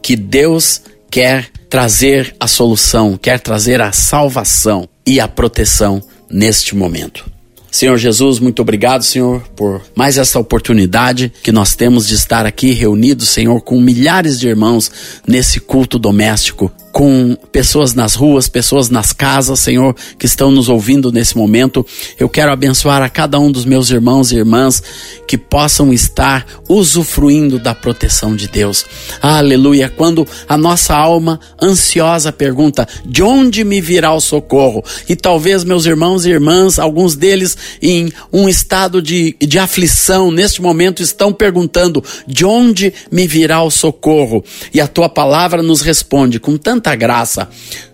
que 0.03 0.17
Deus 0.17 0.83
quer 1.11 1.49
trazer 1.71 2.35
a 2.39 2.47
solução, 2.47 3.17
quer 3.17 3.41
trazer 3.41 3.81
a 3.81 3.93
salvação 3.93 4.89
e 5.07 5.21
a 5.21 5.29
proteção 5.29 6.03
neste 6.31 6.75
momento. 6.75 7.25
Senhor 7.71 7.99
Jesus, 7.99 8.39
muito 8.39 8.63
obrigado, 8.63 9.03
Senhor, 9.03 9.43
por 9.55 9.83
mais 9.95 10.17
essa 10.17 10.39
oportunidade 10.39 11.31
que 11.43 11.53
nós 11.53 11.75
temos 11.75 12.09
de 12.09 12.15
estar 12.15 12.47
aqui 12.47 12.73
reunidos, 12.73 13.29
Senhor, 13.29 13.61
com 13.61 13.79
milhares 13.81 14.41
de 14.41 14.49
irmãos 14.49 14.91
nesse 15.27 15.61
culto 15.61 15.99
doméstico 15.99 16.73
com 16.97 17.37
pessoas 17.53 17.93
nas 17.93 18.15
ruas, 18.15 18.49
pessoas 18.49 18.89
nas 18.89 19.13
casas, 19.13 19.61
Senhor, 19.61 19.95
que 20.19 20.25
estão 20.25 20.51
nos 20.51 20.71
ouvindo 20.71 21.13
nesse 21.13 21.37
momento. 21.37 21.85
Eu 22.19 22.27
quero 22.27 22.51
abençoar 22.51 23.03
a 23.03 23.11
cada 23.11 23.39
um 23.39 23.53
dos 23.53 23.67
meus 23.67 23.91
irmãos 23.91 24.33
e 24.33 24.37
irmãs 24.37 24.83
que 25.29 25.37
possam 25.37 25.93
estar 25.93 26.47
usufruindo 26.67 27.59
da 27.59 27.75
proteção 27.75 28.35
de 28.35 28.49
Deus. 28.49 28.87
Aleluia. 29.21 29.93
Quando 29.95 30.27
a 30.49 30.57
nossa 30.57 30.97
alma 30.97 31.39
ansiosa 31.61 32.33
pergunta: 32.33 32.89
de 33.05 33.23
onde 33.23 33.63
me 33.63 33.79
virá 33.79 34.15
o 34.15 34.21
socorro? 34.21 34.83
E 35.07 35.15
talvez 35.15 35.65
meus 35.65 35.85
irmãos 35.85 36.25
e 36.25 36.31
irmãs, 36.31 36.79
alguns 36.79 37.15
deles 37.15 37.59
em 37.83 38.11
um 38.33 38.49
estado 38.49 39.03
de, 39.03 39.37
de 39.39 39.59
aflição, 39.59 40.31
neste 40.31 40.63
momento 40.63 41.03
estão 41.03 41.31
perguntando: 41.31 42.03
de 42.27 42.47
onde 42.47 42.91
me 43.13 43.27
virá 43.27 43.63
o 43.63 43.71
socorro? 43.71 44.43
E 44.73 44.81
a 44.81 44.89
tua 44.89 45.11
palavra 45.11 45.63
nos 45.63 45.83
responde 45.83 46.41
com 46.41 46.57
tanta 46.57 46.86
tanta 46.87 46.95
graça, 46.95 47.49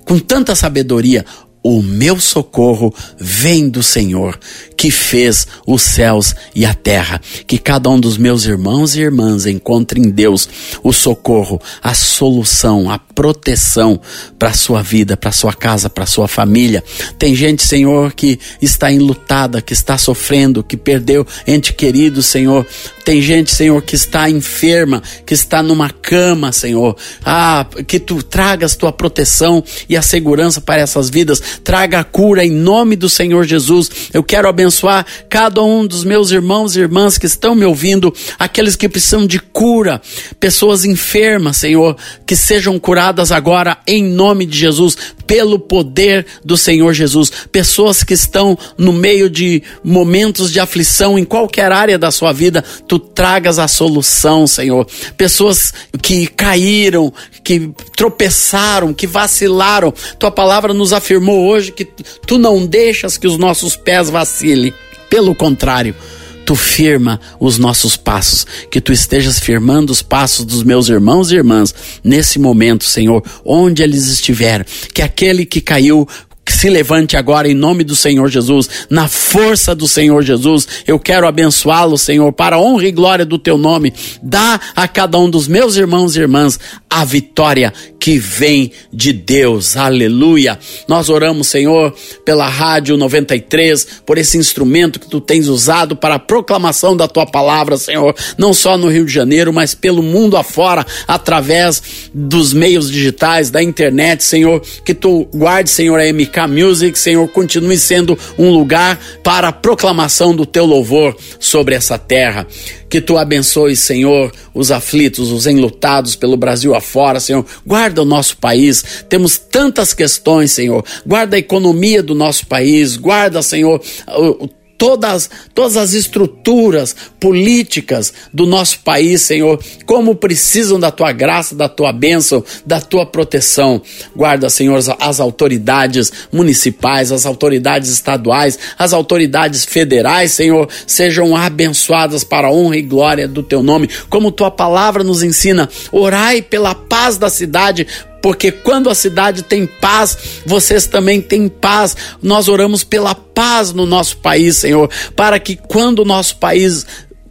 com 0.04 0.18
tanta 0.18 0.54
sabedoria. 0.54 1.24
O 1.62 1.80
meu 1.80 2.18
socorro 2.18 2.92
vem 3.16 3.68
do 3.68 3.82
Senhor, 3.82 4.38
que 4.76 4.90
fez 4.90 5.46
os 5.64 5.82
céus 5.82 6.34
e 6.54 6.66
a 6.66 6.74
terra. 6.74 7.20
Que 7.46 7.56
cada 7.56 7.88
um 7.88 8.00
dos 8.00 8.18
meus 8.18 8.44
irmãos 8.44 8.96
e 8.96 9.00
irmãs 9.00 9.46
encontre 9.46 10.00
em 10.00 10.10
Deus 10.10 10.48
o 10.82 10.92
socorro, 10.92 11.60
a 11.80 11.94
solução, 11.94 12.90
a 12.90 12.98
proteção 12.98 14.00
para 14.38 14.48
a 14.48 14.54
sua 14.54 14.82
vida, 14.82 15.16
para 15.16 15.30
a 15.30 15.32
sua 15.32 15.52
casa, 15.52 15.88
para 15.88 16.02
a 16.02 16.06
sua 16.06 16.26
família. 16.26 16.82
Tem 17.16 17.32
gente, 17.34 17.62
Senhor, 17.62 18.12
que 18.12 18.40
está 18.60 18.90
enlutada, 18.90 19.62
que 19.62 19.72
está 19.72 19.96
sofrendo, 19.96 20.64
que 20.64 20.76
perdeu 20.76 21.24
ente 21.46 21.72
querido, 21.72 22.22
Senhor. 22.22 22.66
Tem 23.04 23.22
gente, 23.22 23.52
Senhor, 23.52 23.80
que 23.82 23.94
está 23.94 24.28
enferma, 24.28 25.02
que 25.24 25.34
está 25.34 25.62
numa 25.62 25.90
cama, 25.90 26.50
Senhor. 26.50 26.96
Ah, 27.24 27.66
que 27.86 28.00
tu 28.00 28.22
tragas 28.22 28.74
tua 28.74 28.92
proteção 28.92 29.62
e 29.88 29.96
a 29.96 30.02
segurança 30.02 30.60
para 30.60 30.80
essas 30.80 31.08
vidas. 31.08 31.40
Traga 31.62 32.02
cura 32.04 32.44
em 32.44 32.50
nome 32.50 32.96
do 32.96 33.08
Senhor 33.08 33.44
Jesus. 33.44 33.90
Eu 34.12 34.22
quero 34.22 34.48
abençoar 34.48 35.06
cada 35.28 35.62
um 35.62 35.86
dos 35.86 36.04
meus 36.04 36.30
irmãos 36.30 36.76
e 36.76 36.80
irmãs 36.80 37.18
que 37.18 37.26
estão 37.26 37.54
me 37.54 37.64
ouvindo, 37.64 38.12
aqueles 38.38 38.76
que 38.76 38.88
precisam 38.88 39.26
de 39.26 39.38
cura, 39.38 40.00
pessoas 40.38 40.84
enfermas, 40.84 41.56
Senhor, 41.56 41.96
que 42.26 42.36
sejam 42.36 42.78
curadas 42.78 43.32
agora 43.32 43.78
em 43.86 44.02
nome 44.02 44.46
de 44.46 44.58
Jesus, 44.58 44.96
pelo 45.32 45.58
poder 45.58 46.26
do 46.44 46.58
Senhor 46.58 46.92
Jesus. 46.92 47.32
Pessoas 47.50 48.04
que 48.04 48.12
estão 48.12 48.58
no 48.76 48.92
meio 48.92 49.30
de 49.30 49.62
momentos 49.82 50.52
de 50.52 50.60
aflição 50.60 51.18
em 51.18 51.24
qualquer 51.24 51.72
área 51.72 51.98
da 51.98 52.10
sua 52.10 52.34
vida, 52.34 52.62
tu 52.86 52.98
tragas 52.98 53.58
a 53.58 53.66
solução, 53.66 54.46
Senhor. 54.46 54.86
Pessoas 55.16 55.72
que 56.02 56.26
caíram, 56.26 57.10
que 57.42 57.70
tropeçaram, 57.96 58.92
que 58.92 59.06
vacilaram. 59.06 59.94
Tua 60.18 60.30
palavra 60.30 60.74
nos 60.74 60.92
afirmou 60.92 61.48
hoje 61.48 61.72
que 61.72 61.86
tu 62.26 62.36
não 62.36 62.66
deixas 62.66 63.16
que 63.16 63.26
os 63.26 63.38
nossos 63.38 63.74
pés 63.74 64.10
vacilem. 64.10 64.74
Pelo 65.08 65.34
contrário, 65.34 65.96
tu 66.44 66.54
firma 66.54 67.20
os 67.40 67.58
nossos 67.58 67.96
passos, 67.96 68.46
que 68.70 68.80
tu 68.80 68.92
estejas 68.92 69.38
firmando 69.38 69.92
os 69.92 70.02
passos 70.02 70.44
dos 70.44 70.62
meus 70.62 70.88
irmãos 70.88 71.30
e 71.30 71.36
irmãs 71.36 71.74
nesse 72.02 72.38
momento, 72.38 72.84
Senhor, 72.84 73.22
onde 73.44 73.82
eles 73.82 74.08
estiverem, 74.08 74.66
que 74.92 75.02
aquele 75.02 75.44
que 75.44 75.60
caiu 75.60 76.06
que 76.44 76.52
se 76.52 76.68
levante 76.68 77.16
agora 77.16 77.48
em 77.48 77.54
nome 77.54 77.84
do 77.84 77.94
Senhor 77.94 78.28
Jesus, 78.28 78.68
na 78.90 79.06
força 79.06 79.74
do 79.74 79.86
Senhor 79.86 80.22
Jesus. 80.22 80.66
Eu 80.86 80.98
quero 80.98 81.26
abençoá-lo, 81.26 81.96
Senhor, 81.96 82.32
para 82.32 82.56
a 82.56 82.60
honra 82.60 82.86
e 82.86 82.92
glória 82.92 83.24
do 83.24 83.38
teu 83.38 83.56
nome. 83.56 83.94
Dá 84.22 84.60
a 84.74 84.88
cada 84.88 85.18
um 85.18 85.30
dos 85.30 85.46
meus 85.46 85.76
irmãos 85.76 86.16
e 86.16 86.20
irmãs 86.20 86.58
a 86.90 87.04
vitória 87.04 87.72
que 88.02 88.18
vem 88.18 88.72
de 88.92 89.12
Deus. 89.12 89.76
Aleluia. 89.76 90.58
Nós 90.88 91.08
oramos, 91.08 91.46
Senhor, 91.46 91.94
pela 92.24 92.48
Rádio 92.48 92.96
93, 92.96 93.86
por 94.04 94.18
esse 94.18 94.36
instrumento 94.36 94.98
que 94.98 95.06
tu 95.06 95.20
tens 95.20 95.46
usado 95.46 95.94
para 95.94 96.16
a 96.16 96.18
proclamação 96.18 96.96
da 96.96 97.06
tua 97.06 97.24
palavra, 97.24 97.76
Senhor, 97.76 98.12
não 98.36 98.52
só 98.52 98.76
no 98.76 98.88
Rio 98.88 99.06
de 99.06 99.12
Janeiro, 99.12 99.52
mas 99.52 99.72
pelo 99.72 100.02
mundo 100.02 100.36
afora, 100.36 100.84
através 101.06 102.10
dos 102.12 102.52
meios 102.52 102.90
digitais, 102.90 103.52
da 103.52 103.62
internet, 103.62 104.24
Senhor, 104.24 104.60
que 104.84 104.94
tu 104.94 105.28
guarde, 105.32 105.70
Senhor, 105.70 106.00
a 106.00 106.12
MK 106.12 106.48
Music, 106.48 106.98
Senhor, 106.98 107.28
continue 107.28 107.78
sendo 107.78 108.18
um 108.36 108.50
lugar 108.50 108.98
para 109.22 109.46
a 109.46 109.52
proclamação 109.52 110.34
do 110.34 110.44
teu 110.44 110.66
louvor 110.66 111.16
sobre 111.38 111.76
essa 111.76 111.96
terra. 111.96 112.48
Que 112.90 113.00
tu 113.00 113.16
abençoe, 113.16 113.74
Senhor, 113.74 114.30
os 114.52 114.70
aflitos, 114.70 115.30
os 115.30 115.46
enlutados 115.46 116.14
pelo 116.14 116.36
Brasil 116.36 116.74
afora, 116.74 117.20
Senhor. 117.20 117.46
Guarda 117.64 117.91
o 118.00 118.04
nosso 118.04 118.36
país. 118.36 119.04
Temos 119.08 119.38
tantas 119.38 119.92
questões, 119.92 120.52
Senhor. 120.52 120.84
Guarda 121.04 121.36
a 121.36 121.38
economia 121.38 122.02
do 122.02 122.14
nosso 122.14 122.46
país. 122.46 122.96
Guarda, 122.96 123.42
Senhor, 123.42 123.80
o 124.08 124.48
todas, 124.82 125.30
todas 125.54 125.76
as 125.76 125.92
estruturas 125.92 126.96
políticas 127.20 128.12
do 128.34 128.44
nosso 128.44 128.80
país, 128.80 129.22
Senhor, 129.22 129.62
como 129.86 130.16
precisam 130.16 130.80
da 130.80 130.90
tua 130.90 131.12
graça, 131.12 131.54
da 131.54 131.68
tua 131.68 131.92
bênção, 131.92 132.44
da 132.66 132.80
tua 132.80 133.06
proteção. 133.06 133.80
Guarda, 134.16 134.50
Senhor, 134.50 134.76
as 134.98 135.20
autoridades 135.20 136.12
municipais, 136.32 137.12
as 137.12 137.24
autoridades 137.24 137.90
estaduais, 137.90 138.58
as 138.76 138.92
autoridades 138.92 139.64
federais, 139.64 140.32
Senhor, 140.32 140.68
sejam 140.84 141.36
abençoadas 141.36 142.24
para 142.24 142.48
a 142.48 142.52
honra 142.52 142.76
e 142.76 142.82
glória 142.82 143.28
do 143.28 143.40
teu 143.40 143.62
nome, 143.62 143.88
como 144.10 144.32
tua 144.32 144.50
palavra 144.50 145.04
nos 145.04 145.22
ensina. 145.22 145.68
Orai 145.92 146.42
pela 146.42 146.74
paz 146.74 147.16
da 147.16 147.30
cidade, 147.30 147.86
porque 148.22 148.52
quando 148.52 148.88
a 148.88 148.94
cidade 148.94 149.42
tem 149.42 149.66
paz, 149.66 150.16
vocês 150.46 150.86
também 150.86 151.20
têm 151.20 151.48
paz. 151.48 151.96
Nós 152.22 152.46
oramos 152.46 152.84
pela 152.84 153.14
paz 153.14 153.72
no 153.72 153.84
nosso 153.84 154.18
país, 154.18 154.56
Senhor, 154.56 154.88
para 155.16 155.40
que 155.40 155.56
quando 155.56 155.98
o 155.98 156.04
nosso 156.04 156.36
país 156.36 156.86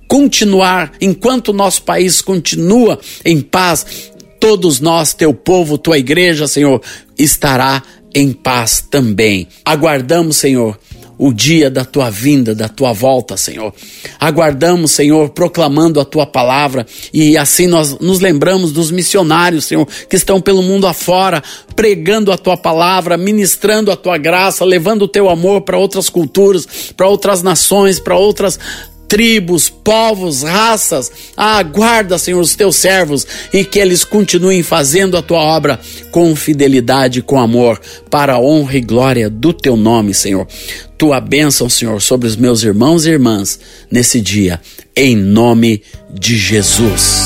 continuar, 0.08 0.92
enquanto 1.00 1.48
o 1.48 1.54
nosso 1.54 1.84
país 1.84 2.22
continua 2.22 3.00
em 3.24 3.40
paz, 3.40 4.12
todos 4.42 4.82
nós, 4.82 5.14
teu 5.14 5.34
povo, 5.34 5.78
tua 5.78 5.98
igreja, 5.98 6.48
Senhor, 6.48 6.82
estará 7.18 7.82
em 8.14 8.34
paz 8.34 8.84
também. 8.92 9.48
Aguardamos, 9.64 10.36
Senhor, 10.36 10.78
o 11.22 11.32
dia 11.32 11.70
da 11.70 11.86
tua 11.86 12.10
vinda, 12.10 12.56
da 12.56 12.68
tua 12.68 12.92
volta, 12.92 13.38
Senhor. 13.38 13.72
Aguardamos, 14.20 14.90
Senhor, 14.90 15.30
proclamando 15.30 16.00
a 16.00 16.04
tua 16.04 16.26
palavra 16.26 16.84
e 17.14 17.38
assim 17.38 17.68
nós 17.68 18.00
nos 18.00 18.20
lembramos 18.20 18.72
dos 18.72 18.90
missionários, 18.90 19.66
Senhor, 19.66 19.88
que 20.10 20.16
estão 20.16 20.42
pelo 20.42 20.64
mundo 20.64 20.88
afora, 20.88 21.44
pregando 21.76 22.32
a 22.32 22.38
tua 22.40 22.58
palavra, 22.58 23.18
ministrando 23.18 23.92
a 23.92 23.96
tua 23.96 24.18
graça, 24.18 24.66
levando 24.66 25.04
o 25.04 25.08
teu 25.08 25.30
amor 25.30 25.62
para 25.62 25.78
outras 25.78 26.10
culturas, 26.10 26.68
para 26.98 27.08
outras 27.08 27.44
nações, 27.44 28.00
para 28.00 28.18
outras 28.18 28.58
tribos, 29.08 29.70
povos, 29.70 30.42
raças. 30.42 31.12
Aguarda, 31.38 32.18
Senhor, 32.18 32.40
os 32.40 32.56
teus 32.56 32.78
servos 32.78 33.28
e 33.54 33.64
que 33.64 33.78
eles 33.78 34.04
continuem 34.04 34.64
fazendo 34.64 35.16
a 35.18 35.22
tua 35.22 35.40
obra 35.40 35.80
com 36.10 36.36
fidelidade, 36.36 37.22
com 37.22 37.40
amor, 37.40 37.80
para 38.10 38.34
a 38.34 38.40
honra 38.40 38.78
e 38.78 38.82
glória 38.82 39.30
do 39.30 39.54
teu 39.54 39.78
nome, 39.78 40.16
Senhor. 40.16 40.48
Tua 41.02 41.20
bênção, 41.20 41.68
Senhor, 41.68 42.00
sobre 42.00 42.28
os 42.28 42.36
meus 42.36 42.62
irmãos 42.62 43.08
e 43.08 43.10
irmãs 43.10 43.60
nesse 43.90 44.22
dia, 44.22 44.62
em 44.96 45.16
nome 45.16 45.82
de 46.14 46.38
Jesus. 46.38 47.26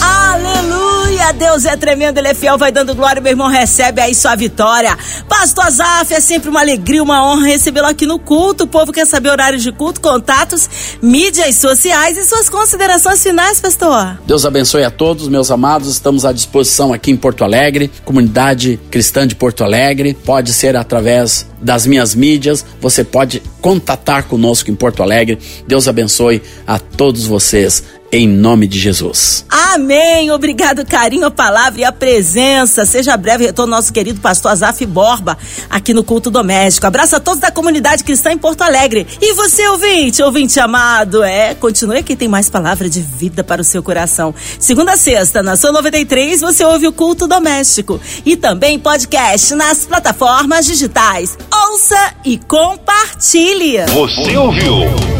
Aleluia! 1.26 1.34
Deus 1.34 1.66
é 1.66 1.76
tremendo, 1.76 2.18
Ele 2.18 2.28
é 2.28 2.34
fiel, 2.34 2.58
vai 2.58 2.72
dando 2.72 2.94
glória, 2.94 3.22
meu 3.22 3.32
irmão, 3.32 3.48
recebe 3.48 4.02
aí 4.02 4.14
sua 4.14 4.36
vitória. 4.36 4.96
Pastor 5.28 5.66
Azaf, 5.66 6.14
é 6.14 6.20
sempre 6.20 6.50
uma 6.50 6.60
alegria, 6.60 7.02
uma 7.02 7.26
honra 7.26 7.48
recebê-lo 7.48 7.88
aqui 7.88 8.06
no 8.06 8.20
culto. 8.20 8.66
O 8.66 8.68
povo 8.68 8.92
quer 8.92 9.06
saber 9.06 9.30
horários 9.30 9.64
de 9.64 9.72
culto, 9.72 10.02
contatos, 10.02 10.70
mídias 11.02 11.56
sociais 11.56 12.18
e 12.18 12.24
suas 12.26 12.50
considerações 12.50 13.22
finais, 13.24 13.60
pastor. 13.60 14.20
Deus 14.26 14.46
abençoe 14.46 14.84
a 14.84 14.92
todos, 14.92 15.28
meus 15.28 15.50
amados. 15.52 15.90
Estamos 15.90 16.26
à 16.26 16.32
disposição 16.32 16.94
aqui 16.94 17.12
em 17.12 17.18
Porto 17.18 17.44
Alegre, 17.44 17.92
comunidade 18.04 18.80
cristã 18.92 19.28
de 19.28 19.36
Porto 19.36 19.64
Alegre. 19.64 20.14
Pode 20.14 20.54
ser 20.54 20.76
através 20.76 21.48
das 21.62 21.86
minhas 21.86 22.14
mídias, 22.14 22.64
você 22.80 23.04
pode 23.04 23.42
contatar 23.60 24.26
conosco 24.26 24.70
em 24.70 24.76
Porto 24.76 25.02
Alegre. 25.02 25.40
Deus 25.68 25.88
abençoe 25.88 26.42
a 26.68 26.78
todos 26.78 27.26
vocês 27.26 27.84
em 28.12 28.28
nome 28.28 28.68
de 28.68 28.80
Jesus. 28.80 29.46
Amém. 29.50 30.32
Obrigado, 30.32 30.86
carinho, 30.86 31.26
a 31.26 31.32
palavra 31.32 31.82
e 31.82 31.84
a 31.84 31.92
presença. 31.92 32.86
Seja 32.86 33.18
breve 33.18 33.46
retorno 33.46 33.76
nosso 33.76 33.92
querido 33.92 34.22
pastor 34.22 34.52
Azaf 34.52 34.86
Borba 34.86 35.38
aqui 35.70 35.94
no 35.94 36.04
culto 36.04 36.32
doméstico. 36.32 36.88
Abraço 36.88 37.16
a 37.16 37.20
todos 37.20 37.40
da 37.40 37.52
comunidade 37.52 38.04
cristã 38.04 38.32
em 38.32 38.38
Porto 38.38 38.62
Alegre. 38.62 39.06
E 39.22 39.34
você, 39.34 39.68
ouvinte, 39.68 40.22
ouvinte 40.24 40.60
amado, 40.60 41.24
é, 41.24 41.56
continue 41.56 41.98
aqui, 41.98 42.16
tem 42.16 42.28
mais 42.28 42.50
palavra 42.50 42.90
de 42.90 43.02
vida 43.02 43.44
para 43.44 43.62
o 43.62 43.66
seu 43.66 43.84
coração. 43.84 44.34
Segunda 44.60 44.94
a 44.94 44.98
sexta, 44.98 45.44
na 45.44 45.58
sua 45.58 45.72
93, 45.72 46.40
você 46.42 46.64
ouve 46.64 46.88
o 46.88 46.94
culto 46.94 47.28
doméstico 47.28 48.00
e 48.26 48.38
também 48.38 48.80
podcast 48.80 49.54
nas 49.56 49.86
plataformas 49.86 50.66
digitais. 50.66 51.38
Ouça 51.52 52.14
e 52.24 52.38
compartilhe. 52.38 53.86
Você 53.88 54.38
ouviu? 54.38 54.76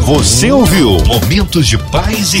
Você 0.06 0.50
ouviu? 0.50 0.96
Momentos 1.04 1.66
de 1.66 1.76
paz 1.76 2.32
e 2.32 2.40